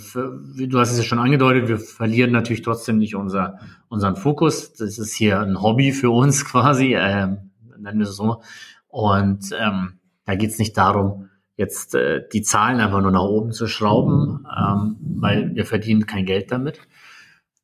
du 0.68 0.80
hast 0.80 0.92
es 0.92 0.98
ja 0.98 1.04
schon 1.04 1.20
angedeutet, 1.20 1.68
wir 1.68 1.78
verlieren 1.78 2.32
natürlich 2.32 2.64
trotzdem 2.64 2.98
nicht 2.98 3.16
unser, 3.16 3.60
unseren 3.90 4.16
Fokus. 4.16 4.74
Das 4.74 4.98
ist 4.98 5.14
hier 5.14 5.40
ein 5.40 5.62
Hobby 5.62 5.92
für 5.92 6.10
uns 6.10 6.46
quasi, 6.52 6.96
ähm, 6.96 7.52
nennen 7.78 8.00
wir 8.00 8.08
es 8.08 8.16
so. 8.16 8.42
Und 8.88 9.52
ähm, 9.58 10.00
da 10.26 10.36
geht 10.36 10.50
es 10.50 10.60
nicht 10.60 10.78
darum, 10.78 11.30
jetzt 11.58 11.94
äh, 11.96 12.24
die 12.34 12.42
Zahlen 12.42 12.80
einfach 12.80 13.02
nur 13.02 13.12
nach 13.12 13.24
oben 13.24 13.52
zu 13.52 13.68
schrauben, 13.68 14.48
ähm, 14.58 14.98
weil 15.00 15.56
wir 15.56 15.66
verdienen 15.66 16.06
kein 16.08 16.26
Geld 16.26 16.52
damit. 16.52 16.80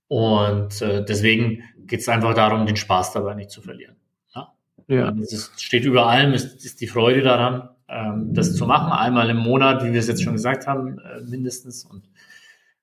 Und 0.08 0.82
äh, 0.82 1.04
deswegen 1.04 1.63
geht 1.86 2.02
es 2.02 2.10
einfach 2.10 2.34
darum, 2.34 2.65
den 2.65 2.76
Spaß 2.76 3.13
dabei 3.13 3.34
nicht 3.34 3.50
zu 3.50 3.62
verlieren. 3.62 3.95
Ja. 4.34 4.54
ja. 4.88 5.13
Es 5.21 5.52
steht 5.58 5.86
über 5.86 6.08
allem, 6.08 6.34
ist, 6.34 6.63
ist 6.63 6.80
die 6.82 6.88
Freude 6.88 7.21
daran, 7.21 7.69
ähm, 7.97 8.33
das 8.33 8.55
zu 8.55 8.65
machen, 8.65 8.91
einmal 8.91 9.29
im 9.29 9.38
Monat, 9.38 9.83
wie 9.83 9.91
wir 9.91 9.99
es 9.99 10.07
jetzt 10.07 10.23
schon 10.23 10.33
gesagt 10.33 10.67
haben, 10.67 10.99
äh, 10.99 11.21
mindestens. 11.27 11.86
Und 11.86 12.03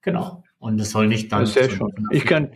genau. 0.03 0.42
Und 0.59 0.81
es 0.81 0.90
soll 0.90 1.07
nicht 1.07 1.31
dann. 1.33 1.46
Sehr 1.46 1.70
schön. 1.70 1.92
Ich 2.11 2.24
kann, 2.24 2.50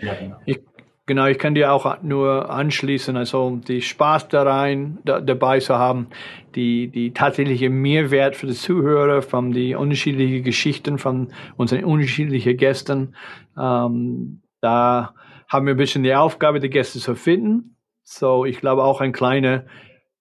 ich, 0.46 0.60
genau, 1.06 1.26
ich 1.26 1.38
kann 1.38 1.54
dir 1.54 1.72
auch 1.72 2.02
nur 2.02 2.50
anschließen, 2.50 3.16
also 3.16 3.56
die 3.56 3.82
Spaß 3.82 4.28
da 4.28 4.42
rein, 4.42 4.98
da, 5.04 5.20
dabei 5.20 5.60
zu 5.60 5.78
haben, 5.78 6.08
die, 6.54 6.88
die 6.88 7.12
tatsächliche 7.12 7.70
Mehrwert 7.70 8.34
für 8.34 8.46
die 8.46 8.54
Zuhörer, 8.54 9.22
von 9.22 9.52
die 9.52 9.74
unterschiedlichen 9.74 10.42
Geschichten 10.42 10.98
von 10.98 11.28
unseren 11.56 11.84
unterschiedlichen 11.84 12.56
Gästen. 12.56 13.14
Ähm, 13.56 14.42
da 14.60 15.14
haben 15.48 15.66
wir 15.66 15.74
ein 15.74 15.78
bisschen 15.78 16.02
die 16.02 16.14
Aufgabe, 16.14 16.60
die 16.60 16.70
Gäste 16.70 16.98
zu 16.98 17.14
finden. 17.14 17.76
So, 18.02 18.44
ich 18.46 18.60
glaube 18.60 18.84
auch 18.84 19.00
ein 19.00 19.12
kleiner 19.12 19.64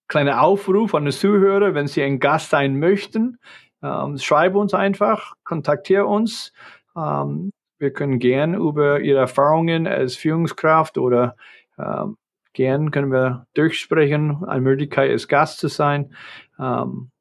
kleiner 0.07 0.41
Aufruf 0.41 0.95
an 0.95 1.05
die 1.05 1.11
Zuhörer, 1.11 1.73
wenn 1.73 1.87
sie 1.87 2.03
ein 2.03 2.19
Gast 2.19 2.49
sein 2.49 2.79
möchten, 2.79 3.39
ähm, 3.83 4.17
schreibe 4.17 4.57
uns 4.57 4.73
einfach, 4.73 5.33
kontaktiere 5.43 6.05
uns. 6.05 6.53
Ähm, 6.95 7.51
wir 7.79 7.91
können 7.91 8.19
gern 8.19 8.55
über 8.55 8.99
Ihre 9.01 9.19
Erfahrungen 9.19 9.85
als 9.87 10.15
Führungskraft 10.15 10.97
oder 10.97 11.35
ähm, 11.77 12.17
gern 12.53 12.89
können 12.89 13.11
wir 13.11 13.45
durchsprechen, 13.53 14.43
eine 14.45 14.61
Möglichkeit 14.61 15.11
als 15.11 15.27
Gast 15.27 15.59
zu 15.59 15.67
sein. 15.67 16.15
Ähm, 16.59 17.11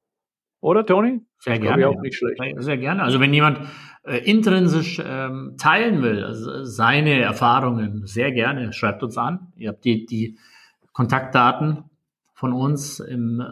oder 0.61 0.87
Toni? 0.87 1.21
Sehr 1.39 1.59
gerne. 1.59 1.89
Auch 1.89 2.01
nicht 2.01 2.17
schlecht. 2.17 2.41
Sehr 2.59 2.79
gerne. 2.79 3.03
Also 3.03 3.21
wenn 3.21 3.35
jemand 3.35 3.61
äh, 4.05 4.19
intrinsisch 4.19 5.01
ähm, 5.05 5.57
teilen 5.59 6.03
will, 6.03 6.25
also 6.25 6.65
seine 6.65 7.21
Erfahrungen, 7.21 8.07
sehr 8.07 8.33
gerne, 8.33 8.73
schreibt 8.73 9.03
uns 9.03 9.19
an. 9.19 9.53
Ihr 9.57 9.69
habt 9.69 9.85
die, 9.85 10.07
die 10.07 10.39
Kontaktdaten 10.93 11.85
von 12.37 12.53
uns 12.53 13.01
im, 13.01 13.43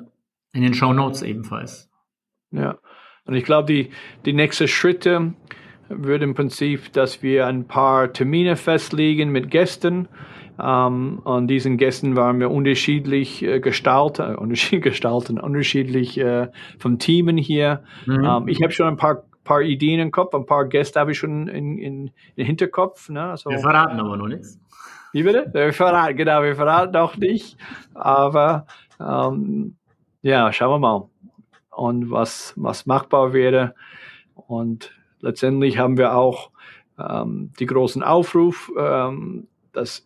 in 0.52 0.62
den 0.62 0.74
Show 0.74 0.92
Notes 0.92 1.22
ebenfalls. 1.22 1.90
Ja, 2.52 2.78
und 3.24 3.34
ich 3.34 3.44
glaube, 3.44 3.72
die, 3.72 3.90
die 4.26 4.34
nächsten 4.34 4.68
Schritte 4.68 5.32
würde 5.88 6.24
im 6.24 6.34
Prinzip, 6.34 6.92
dass 6.92 7.22
wir 7.22 7.46
ein 7.46 7.66
paar 7.66 8.12
Termine 8.12 8.56
festlegen 8.56 9.30
mit 9.30 9.50
Gästen. 9.50 10.08
Um, 10.56 11.18
und 11.24 11.48
diesen 11.48 11.78
Gästen 11.78 12.14
waren 12.14 12.38
wir 12.38 12.48
unterschiedlich 12.48 13.42
äh, 13.42 13.58
gestaltet, 13.58 14.38
unterschiedlich 14.38 14.82
gestalten, 14.92 15.40
unterschiedlich 15.40 16.16
äh, 16.16 16.46
vom 16.78 17.00
Teamen 17.00 17.36
hier. 17.36 17.82
Mhm. 18.06 18.24
Um, 18.24 18.48
ich 18.48 18.62
habe 18.62 18.72
schon 18.72 18.86
ein 18.86 18.96
paar 18.96 19.24
paar 19.42 19.62
Ideen 19.62 20.00
im 20.00 20.10
Kopf, 20.10 20.34
ein 20.34 20.46
paar 20.46 20.66
Gäste 20.66 20.98
habe 20.98 21.12
ich 21.12 21.18
schon 21.18 21.48
in, 21.48 21.78
in, 21.78 22.10
in 22.34 22.46
Hinterkopf. 22.46 23.08
Ne? 23.10 23.22
Also, 23.22 23.50
wir 23.50 23.58
verraten 23.58 24.00
aber 24.00 24.16
noch 24.16 24.28
nichts. 24.28 24.58
Wie 25.14 25.22
bitte? 25.22 25.48
Wir 25.52 25.72
verraten, 25.72 26.16
genau, 26.16 26.42
wir 26.42 26.56
verraten 26.56 26.90
noch 26.90 27.16
nicht. 27.16 27.56
Aber 27.94 28.66
ähm, 28.98 29.76
ja, 30.22 30.52
schauen 30.52 30.72
wir 30.72 30.78
mal. 30.80 31.08
Und 31.70 32.10
was, 32.10 32.52
was 32.56 32.84
machbar 32.84 33.32
wäre. 33.32 33.76
Und 34.34 34.90
letztendlich 35.20 35.78
haben 35.78 35.98
wir 35.98 36.16
auch 36.16 36.50
ähm, 36.98 37.52
die 37.60 37.66
großen 37.66 38.02
Aufruf, 38.02 38.72
ähm, 38.76 39.46
das, 39.72 40.04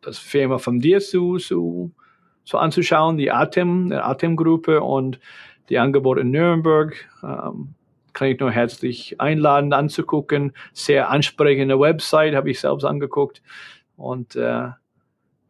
das 0.00 0.18
Firma 0.18 0.58
von 0.58 0.80
dir 0.80 0.98
zu, 0.98 1.36
zu, 1.36 1.92
zu 2.42 2.58
anzuschauen, 2.58 3.16
die 3.16 3.30
Atem, 3.30 3.90
die 3.90 3.94
Atem-Gruppe 3.94 4.80
und 4.80 5.20
die 5.68 5.78
Angebote 5.78 6.22
in 6.22 6.32
Nürnberg. 6.32 6.96
Ähm, 7.22 7.74
kann 8.12 8.26
ich 8.26 8.40
nur 8.40 8.50
herzlich 8.50 9.20
einladen, 9.20 9.72
anzugucken. 9.72 10.52
Sehr 10.72 11.10
ansprechende 11.10 11.78
Website, 11.78 12.34
habe 12.34 12.50
ich 12.50 12.58
selbst 12.58 12.84
angeguckt. 12.84 13.40
Und 13.98 14.36
äh, 14.36 14.40
ja, 14.40 14.76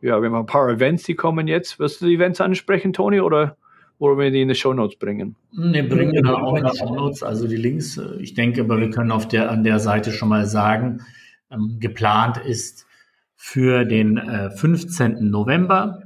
wir 0.00 0.14
haben 0.24 0.34
ein 0.34 0.46
paar 0.46 0.68
Events, 0.68 1.04
die 1.04 1.14
kommen 1.14 1.46
jetzt. 1.46 1.78
Wirst 1.78 2.00
du 2.00 2.06
die 2.06 2.14
Events 2.14 2.40
ansprechen, 2.40 2.92
Toni, 2.92 3.20
oder 3.20 3.56
wollen 3.98 4.18
wir 4.18 4.30
die 4.30 4.40
in 4.40 4.48
die 4.48 4.54
Show 4.54 4.72
Notes 4.72 4.98
bringen? 4.98 5.36
Ne, 5.52 5.82
bringen 5.82 6.12
wir 6.12 6.42
auch 6.42 6.56
in 6.56 6.64
die 6.64 6.78
Show 6.78 6.94
Notes, 6.94 7.22
also 7.22 7.46
die 7.46 7.56
Links. 7.56 8.00
Ich 8.18 8.34
denke, 8.34 8.62
aber 8.62 8.80
wir 8.80 8.90
können 8.90 9.12
auf 9.12 9.28
der, 9.28 9.50
an 9.50 9.64
der 9.64 9.78
Seite 9.78 10.12
schon 10.12 10.30
mal 10.30 10.46
sagen, 10.46 11.02
ähm, 11.50 11.76
geplant 11.78 12.38
ist 12.38 12.86
für 13.34 13.84
den 13.84 14.16
äh, 14.16 14.50
15. 14.50 15.30
November 15.30 16.04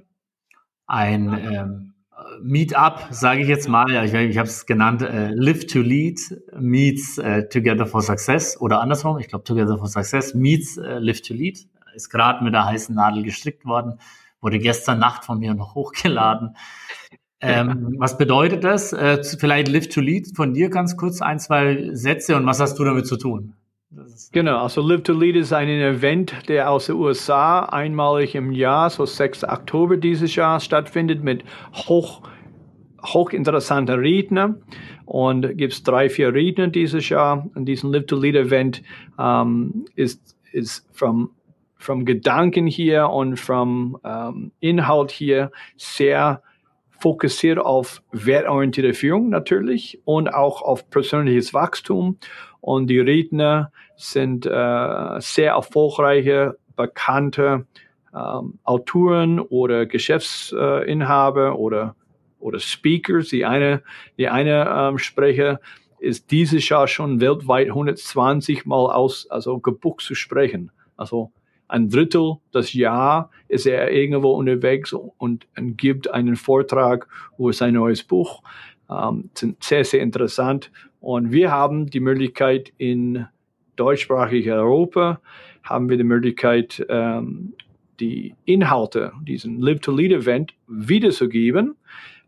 ein 0.87 1.29
ähm, 1.33 1.93
Meetup, 2.43 3.09
sage 3.11 3.43
ich 3.43 3.49
jetzt 3.49 3.69
mal, 3.69 4.05
ich, 4.05 4.13
ich 4.13 4.39
habe 4.39 4.49
es 4.49 4.67
genannt, 4.67 5.03
äh, 5.03 5.31
Live 5.33 5.67
to 5.67 5.81
Lead 5.81 6.21
meets 6.59 7.19
äh, 7.19 7.49
Together 7.49 7.87
for 7.87 8.03
Success 8.03 8.61
oder 8.61 8.81
andersrum, 8.81 9.19
ich 9.19 9.29
glaube 9.29 9.45
Together 9.45 9.79
for 9.79 9.87
Success 9.87 10.35
meets 10.35 10.77
äh, 10.77 10.99
Live 10.99 11.23
to 11.23 11.35
Lead, 11.35 11.67
ist 11.95 12.11
gerade 12.11 12.43
mit 12.45 12.55
der 12.55 12.65
heißen 12.65 12.95
Nadel 12.95 13.23
gestrickt 13.23 13.65
worden, 13.65 13.99
wurde 14.41 14.59
gestern 14.59 14.99
Nacht 14.99 15.25
von 15.25 15.39
mir 15.39 15.55
noch 15.55 15.75
hochgeladen. 15.75 16.57
Ähm, 17.41 17.97
was 17.99 18.17
bedeutet 18.19 18.63
das? 18.63 18.93
Äh, 18.93 19.25
vielleicht 19.25 19.67
Live 19.69 19.89
to 19.89 20.01
Lead 20.01 20.37
von 20.37 20.55
dir 20.55 20.71
ganz 20.71 20.97
kurz 20.97 21.21
ein, 21.21 21.41
zwei 21.41 21.91
Sätze 21.93 22.37
und 22.37 22.47
was 22.47 22.61
hast 22.61 22.79
du 22.79 22.85
damit 22.85 23.07
zu 23.07 23.17
tun? 23.17 23.55
Genau, 24.31 24.63
also 24.63 24.81
Live 24.81 25.03
to 25.03 25.13
Lead 25.13 25.37
ist 25.37 25.53
ein 25.53 25.69
Event, 25.69 26.49
der 26.49 26.71
aus 26.71 26.87
den 26.87 26.97
USA 26.97 27.65
einmalig 27.65 28.35
im 28.35 28.53
Jahr, 28.53 28.89
so 28.89 29.05
6. 29.05 29.45
Oktober 29.45 29.99
dieses 29.99 30.35
Jahr 30.35 30.61
stattfindet 30.61 31.23
mit 31.23 31.45
hoch, 31.75 32.23
hochinteressanten 33.05 33.99
Rednern. 33.99 34.63
Und 35.05 35.59
gibt 35.59 35.75
es 35.75 35.83
drei, 35.83 36.09
vier 36.09 36.33
Redner 36.33 36.69
dieses 36.69 37.09
Jahr. 37.11 37.51
Und 37.55 37.67
diesen 37.67 37.93
Live 37.93 38.07
to 38.07 38.17
Lead 38.17 38.37
Event 38.37 38.83
ähm, 39.19 39.85
ist, 39.95 40.37
ist 40.53 40.89
vom, 40.93 41.31
vom 41.83 42.05
Gedanken 42.05 42.67
hier 42.67 43.09
und 43.09 43.37
vom 43.37 43.99
ähm, 44.05 44.53
Inhalt 44.61 45.11
hier 45.11 45.51
sehr 45.77 46.43
fokussiert 47.01 47.59
auf 47.59 48.03
wertorientierte 48.13 48.95
Führung 48.95 49.29
natürlich 49.29 50.01
und 50.05 50.33
auch 50.33 50.63
auf 50.63 50.89
persönliches 50.89 51.53
Wachstum. 51.53 52.19
Und 52.61 52.87
die 52.87 53.01
Redner 53.01 53.73
sind 53.97 54.47
äh, 54.47 55.21
sehr 55.21 55.53
erfolgreiche, 55.53 56.57
bekannte 56.77 57.67
ähm, 58.15 58.61
Autoren 58.63 59.41
oder 59.41 59.87
Geschäftsinhaber 59.87 61.59
oder, 61.59 61.97
oder 62.39 62.61
Speakers. 62.61 63.29
Die 63.31 63.45
eine, 63.45 63.83
die 64.17 64.29
eine 64.29 64.69
ähm, 64.73 64.99
Sprecher 64.99 65.59
ist 65.99 66.31
dieses 66.31 66.69
Jahr 66.69 66.87
schon 66.87 67.21
weltweit 67.21 67.69
120 67.69 68.65
Mal 68.67 68.93
aus, 68.93 69.29
also 69.29 69.59
gebucht 69.59 70.05
zu 70.05 70.15
sprechen. 70.15 70.71
Also 70.97 71.33
ein 71.73 71.89
Drittel 71.89 72.37
des 72.55 72.75
Jahr 72.75 73.31
ist 73.49 73.67
er 73.67 73.91
irgendwo 73.91 74.33
unterwegs 74.33 74.93
und, 74.93 75.47
und 75.57 75.79
gibt 75.79 76.11
einen 76.11 76.37
Vortrag 76.37 77.09
über 77.39 77.53
sein 77.55 77.75
neues 77.75 78.03
Buch. 78.03 78.43
Ähm, 78.91 79.31
sehr, 79.61 79.85
sehr 79.85 80.03
interessant. 80.03 80.71
Und 81.01 81.33
wir 81.33 81.51
haben 81.51 81.87
die 81.87 82.01
Möglichkeit 82.01 82.73
in 82.77 83.27
deutschsprachigen 83.77 84.53
Europa, 84.53 85.21
haben 85.65 85.89
wir 85.89 85.97
die 85.97 86.05
Möglichkeit, 86.05 86.85
ähm, 86.91 87.55
die 88.01 88.35
Inhalte, 88.45 89.13
diesen 89.23 89.59
Live-to-Lead-Event 89.59 90.53
wiederzugeben 90.69 91.77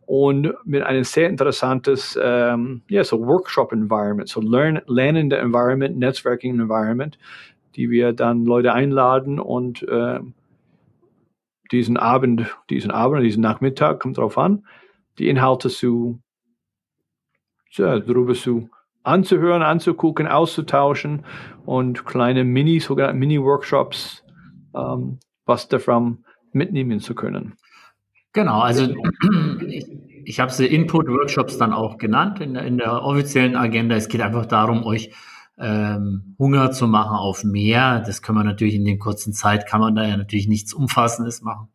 und 0.07 0.55
mit 0.65 0.83
einem 0.83 1.05
sehr 1.05 1.29
interessantes 1.29 2.19
ähm, 2.23 2.83
ja, 2.89 3.05
so 3.05 3.27
Workshop-Environment, 3.27 4.29
so 4.29 4.41
lern 4.41 4.81
lernende 4.87 5.37
Environment, 5.37 5.99
Netzwerking-Environment, 5.99 7.19
die 7.77 7.91
wir 7.91 8.13
dann 8.13 8.45
Leute 8.45 8.73
einladen 8.73 9.39
und 9.41 9.83
äh, 9.83 10.21
diesen 11.73 11.97
Abend, 11.97 12.57
diesen 12.71 12.91
Abend, 12.91 13.25
diesen 13.25 13.43
Nachmittag, 13.43 14.01
kommt 14.01 14.19
drauf 14.19 14.39
an, 14.39 14.67
die 15.19 15.29
Inhalte 15.29 15.69
zu, 15.69 16.21
ja, 17.71 17.99
darüber 17.99 18.35
zu 18.35 18.69
anzuhören, 19.03 19.63
anzugucken, 19.63 20.27
auszutauschen 20.27 21.25
und 21.67 22.07
kleine 22.07 22.45
Mini, 22.45 22.81
sogenannte 22.81 23.19
Mini-Workshops, 23.19 24.25
ähm, 24.75 25.19
was 25.45 25.69
davon 25.69 26.25
mitnehmen 26.53 27.01
zu 27.01 27.15
können. 27.15 27.55
Genau, 28.33 28.61
also 28.61 28.95
ich, 29.69 29.87
ich 30.25 30.41
habe 30.41 30.51
sie 30.51 30.67
Input-Workshops 30.67 31.59
dann 31.59 31.73
auch 31.73 31.99
genannt 31.99 32.41
in, 32.41 32.57
in 32.57 32.79
der 32.79 33.03
offiziellen 33.03 33.57
Agenda. 33.57 33.95
Es 33.95 34.09
geht 34.09 34.21
einfach 34.21 34.47
darum, 34.47 34.85
euch 34.85 35.13
ähm, 35.59 36.35
Hunger 36.39 36.73
zu 36.73 36.89
machen 36.89 37.17
auf 37.17 37.45
mehr. 37.45 38.01
Das 38.01 38.23
kann 38.23 38.35
man 38.35 38.47
natürlich 38.47 38.75
in 38.75 38.85
den 38.85 38.99
kurzen 38.99 39.33
Zeit, 39.33 39.67
kann 39.67 39.81
man 39.81 39.95
da 39.95 40.07
ja 40.07 40.17
natürlich 40.17 40.49
nichts 40.49 40.75
Umfassendes 40.75 41.43
machen. 41.43 41.69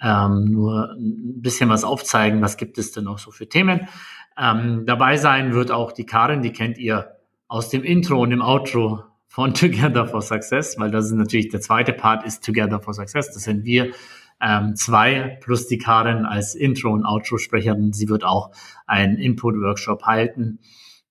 Ähm, 0.00 0.44
nur 0.44 0.92
ein 0.92 1.40
bisschen 1.40 1.68
was 1.68 1.84
aufzeigen, 1.84 2.42
was 2.42 2.56
gibt 2.56 2.78
es 2.78 2.92
denn 2.92 3.04
noch 3.04 3.18
so 3.18 3.30
für 3.30 3.48
Themen. 3.48 3.88
Ähm, 4.36 4.84
dabei 4.86 5.16
sein 5.16 5.54
wird 5.54 5.70
auch 5.70 5.92
die 5.92 6.06
Karin, 6.06 6.42
die 6.42 6.52
kennt 6.52 6.78
ihr 6.78 7.16
aus 7.46 7.68
dem 7.68 7.84
Intro 7.84 8.20
und 8.20 8.30
dem 8.30 8.42
Outro 8.42 9.04
von 9.28 9.54
Together 9.54 10.06
for 10.06 10.22
Success, 10.22 10.78
weil 10.78 10.90
das 10.90 11.06
ist 11.06 11.12
natürlich 11.12 11.48
der 11.48 11.60
zweite 11.60 11.92
Part 11.92 12.24
ist 12.24 12.44
Together 12.44 12.80
for 12.80 12.94
Success. 12.94 13.32
Das 13.32 13.44
sind 13.44 13.64
wir 13.64 13.92
ähm, 14.40 14.74
zwei 14.74 15.38
plus 15.40 15.68
die 15.68 15.78
Karin 15.78 16.26
als 16.26 16.54
Intro- 16.54 16.92
und 16.92 17.04
Outro-Sprecherin. 17.04 17.92
Sie 17.92 18.08
wird 18.08 18.24
auch 18.24 18.50
einen 18.86 19.16
Input-Workshop 19.16 20.02
halten. 20.02 20.58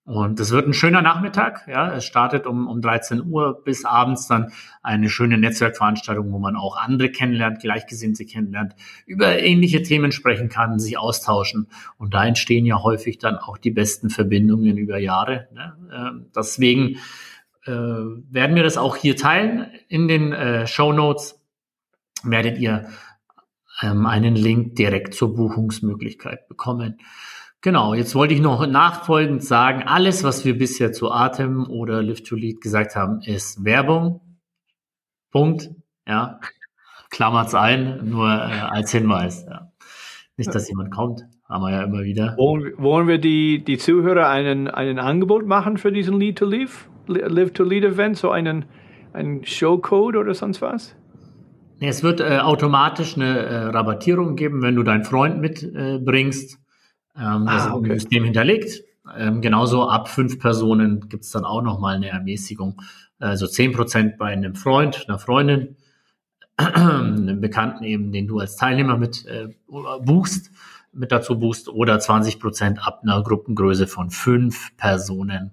Und 0.06 0.38
es 0.42 0.52
wird 0.52 0.68
ein 0.68 0.74
schöner 0.74 1.02
Nachmittag. 1.02 1.66
Ja, 1.68 1.94
es 1.96 2.04
startet 2.04 2.46
um, 2.46 2.68
um 2.68 2.82
13 2.82 3.24
Uhr 3.26 3.64
bis 3.64 3.86
abends 3.86 4.28
dann 4.28 4.52
eine 4.82 5.10
schöne 5.10 5.38
Netzwerkveranstaltung, 5.38 6.30
wo 6.34 6.40
man 6.40 6.58
auch 6.58 6.76
andere 6.76 7.10
kennenlernt, 7.10 7.62
Gleichgesinnte 7.62 8.26
kennenlernt, 8.26 8.76
über 9.06 9.40
ähnliche 9.40 9.82
Themen 9.82 10.12
sprechen 10.12 10.50
kann, 10.50 10.78
sich 10.78 10.98
austauschen. 10.98 11.68
Und 11.98 12.14
da 12.14 12.26
entstehen 12.26 12.66
ja 12.66 12.84
häufig 12.84 13.18
dann 13.18 13.38
auch 13.38 13.58
die 13.58 13.72
besten 13.72 14.10
Verbindungen 14.10 14.78
über 14.78 14.98
Jahre. 14.98 15.48
Ne? 15.54 15.78
Äh, 15.90 16.26
deswegen 16.36 16.98
äh, 17.66 17.72
werden 17.72 18.56
wir 18.58 18.64
das 18.64 18.76
auch 18.76 18.98
hier 18.98 19.16
teilen 19.16 19.68
in 19.88 20.10
den 20.10 20.34
äh, 20.34 20.68
Show 20.68 20.92
Notes. 20.92 21.40
Werdet 22.26 22.58
ihr 22.58 22.90
ähm, 23.82 24.06
einen 24.06 24.36
Link 24.36 24.76
direkt 24.76 25.14
zur 25.14 25.34
Buchungsmöglichkeit 25.34 26.50
bekommen. 26.50 27.00
Genau, 27.64 27.94
jetzt 27.94 28.14
wollte 28.14 28.34
ich 28.34 28.42
noch 28.42 28.68
nachfolgend 28.68 29.42
sagen, 29.42 29.84
alles, 29.84 30.26
was 30.26 30.44
wir 30.44 30.58
bisher 30.58 30.92
zu 30.92 31.10
Atem 31.10 31.66
oder 31.70 32.04
Live 32.04 32.22
to 32.22 32.36
Lead 32.36 32.60
gesagt 32.60 32.98
haben, 32.98 33.22
ist 33.22 33.64
Werbung. 33.64 34.20
Punkt. 35.32 35.70
Ja, 36.06 36.42
klammert's 37.10 37.56
ein, 37.56 38.02
nur 38.10 38.28
äh, 38.28 38.60
als 38.70 38.92
Hinweis. 38.92 39.46
Ja. 39.50 39.72
Nicht, 40.36 40.54
dass 40.54 40.68
jemand 40.68 40.92
kommt, 40.92 41.22
haben 41.48 41.62
wir 41.62 41.72
ja 41.72 41.84
immer 41.84 42.04
wieder. 42.04 42.36
Wollen, 42.36 42.74
wollen 42.80 43.08
wir 43.08 43.18
die, 43.18 43.64
die 43.64 43.78
Zuhörer 43.78 44.28
einen, 44.28 44.68
einen 44.68 45.00
Angebot 45.00 45.46
machen 45.46 45.78
für 45.78 45.94
diesen 45.94 46.20
Lead 46.20 46.40
to 46.40 46.46
Live, 46.46 46.90
Live 47.08 47.54
to 47.54 47.64
Lead 47.64 47.86
Event, 47.86 48.18
so 48.18 48.30
einen, 48.30 48.66
einen 49.14 49.46
Showcode 49.46 50.18
oder 50.18 50.34
sonst 50.34 50.62
was? 50.62 50.98
Es 51.80 52.04
wird 52.04 52.20
äh, 52.20 52.40
automatisch 52.40 53.16
eine 53.16 53.38
äh, 53.38 53.56
Rabattierung 53.68 54.36
geben, 54.36 54.62
wenn 54.62 54.76
du 54.76 54.84
deinen 54.84 55.06
Freund 55.06 55.40
mitbringst. 55.40 56.60
Äh, 57.16 57.22
ähm, 57.22 57.46
das 57.46 57.68
ah, 57.68 57.74
okay. 57.74 57.88
ist 57.88 57.92
im 57.92 58.00
System 58.00 58.24
hinterlegt. 58.26 58.84
Ähm, 59.16 59.42
genauso 59.42 59.90
ab 59.90 60.08
fünf 60.08 60.40
Personen 60.40 61.10
gibt 61.10 61.26
es 61.26 61.32
dann 61.32 61.46
auch 61.46 61.62
nochmal 61.62 61.96
eine 61.96 62.10
Ermäßigung. 62.10 62.82
Also 63.20 63.48
zehn 63.48 63.72
Prozent 63.72 64.18
bei 64.18 64.28
einem 64.28 64.56
Freund, 64.56 65.06
einer 65.08 65.20
Freundin, 65.20 65.78
einem 66.58 67.42
Bekannten 67.42 67.84
eben, 67.84 68.12
den 68.12 68.28
du 68.28 68.40
als 68.40 68.56
Teilnehmer 68.56 68.98
mit 68.98 69.26
äh, 69.26 69.50
buchst, 69.68 70.52
mit 70.92 71.12
dazu 71.12 71.40
buchst, 71.40 71.70
oder 71.70 72.00
20 72.00 72.40
Prozent 72.40 72.86
ab 72.86 73.02
einer 73.04 73.22
Gruppengröße 73.24 73.88
von 73.88 74.10
fünf 74.10 74.76
Personen. 74.78 75.52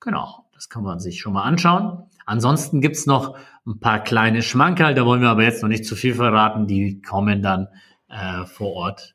Genau, 0.00 0.46
das 0.54 0.68
kann 0.68 0.82
man 0.82 1.00
sich 1.00 1.20
schon 1.20 1.32
mal 1.32 1.42
anschauen. 1.42 2.04
Ansonsten 2.26 2.80
gibt's 2.80 3.06
noch 3.06 3.36
ein 3.66 3.78
paar 3.80 4.00
kleine 4.00 4.42
Schmankerl, 4.42 4.94
da 4.94 5.06
wollen 5.06 5.22
wir 5.22 5.30
aber 5.30 5.44
jetzt 5.44 5.62
noch 5.62 5.68
nicht 5.68 5.84
zu 5.84 5.96
viel 5.96 6.14
verraten, 6.14 6.66
die 6.66 7.00
kommen 7.00 7.42
dann 7.42 7.68
äh, 8.08 8.44
vor 8.44 8.72
Ort 8.72 9.14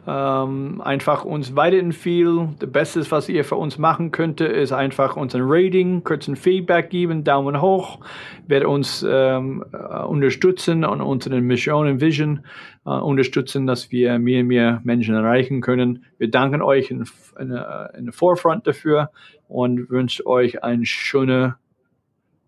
ähm, 0.07 0.81
einfach 0.81 1.25
uns 1.25 1.57
weiterempfehlen. 1.57 2.55
Das 2.61 2.71
Beste, 2.71 3.11
was 3.11 3.29
ihr 3.29 3.45
für 3.45 3.57
uns 3.57 3.79
machen 3.79 4.13
könnt, 4.13 4.41
ist 4.41 4.71
einfach 4.71 5.17
uns 5.17 5.35
ein 5.35 5.43
Rating, 5.45 6.05
kurz 6.05 6.31
Feedback 6.37 6.89
geben, 6.91 7.25
Daumen 7.25 7.61
hoch, 7.61 7.99
wird 8.47 8.65
uns 8.65 9.05
ähm, 9.09 9.65
äh, 9.73 10.05
unterstützen 10.05 10.85
und 10.85 11.01
unsere 11.01 11.41
Mission 11.41 11.89
und 11.89 12.01
Vision 12.01 12.45
äh, 12.87 12.91
unterstützen, 12.91 13.67
dass 13.67 13.91
wir 13.91 14.21
mehr 14.21 14.43
und 14.43 14.47
mehr 14.47 14.81
Menschen 14.85 15.17
erreichen 15.17 15.61
können. 15.61 16.05
Wir 16.19 16.31
danken 16.31 16.63
euch 16.63 16.93
in, 16.93 17.05
in, 17.41 17.51
in 17.51 18.05
der 18.05 18.13
Vorfront 18.13 18.69
dafür 18.69 19.11
und 19.49 19.91
wünschen 19.91 20.27
euch 20.27 20.63
einen 20.63 20.85
schönen 20.85 21.55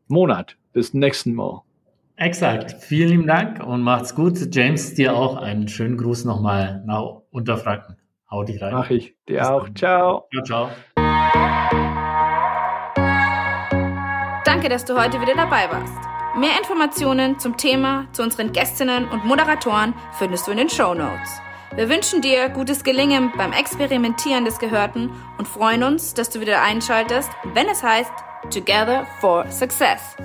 Monat. 0.07 0.57
Bis 0.73 0.95
nächsten 0.95 1.35
Mal. 1.35 1.62
Exakt. 2.20 2.76
Vielen 2.80 3.09
lieben 3.09 3.26
Dank 3.26 3.64
und 3.64 3.80
macht's 3.80 4.14
gut. 4.14 4.54
James, 4.54 4.92
dir 4.92 5.16
auch 5.16 5.38
einen 5.38 5.68
schönen 5.68 5.96
Gruß 5.96 6.26
nochmal 6.26 6.83
nach 6.85 7.22
Unterfranken. 7.30 7.96
Hau 8.30 8.44
dich 8.44 8.61
rein. 8.61 8.74
Mach 8.74 8.90
ich. 8.90 9.14
Dir 9.26 9.38
Bis 9.38 9.48
auch. 9.48 9.64
Dann. 9.64 9.76
Ciao. 9.76 10.28
Ciao, 10.30 10.44
ciao. 10.44 10.70
Danke, 14.44 14.68
dass 14.68 14.85
du 14.85 15.00
heute 15.00 15.18
wieder 15.22 15.35
dabei 15.35 15.70
warst. 15.70 15.94
Mehr 16.38 16.59
Informationen 16.59 17.38
zum 17.38 17.56
Thema, 17.56 18.06
zu 18.12 18.22
unseren 18.22 18.52
Gästinnen 18.52 19.09
und 19.09 19.24
Moderatoren 19.24 19.94
findest 20.18 20.46
du 20.46 20.50
in 20.50 20.59
den 20.59 20.68
Show 20.68 20.92
Notes. 20.92 21.40
Wir 21.74 21.88
wünschen 21.88 22.20
dir 22.20 22.50
gutes 22.50 22.85
Gelingen 22.85 23.33
beim 23.38 23.54
Experimentieren 23.54 24.44
des 24.44 24.59
Gehörten 24.59 25.11
und 25.38 25.48
freuen 25.48 25.85
uns, 25.85 26.12
dass 26.12 26.28
du 26.28 26.40
wieder 26.40 26.61
einschaltest, 26.61 27.30
wenn 27.54 27.68
es 27.68 27.83
heißt 27.83 28.12
Together 28.50 29.06
for 29.20 29.50
Success. 29.50 30.16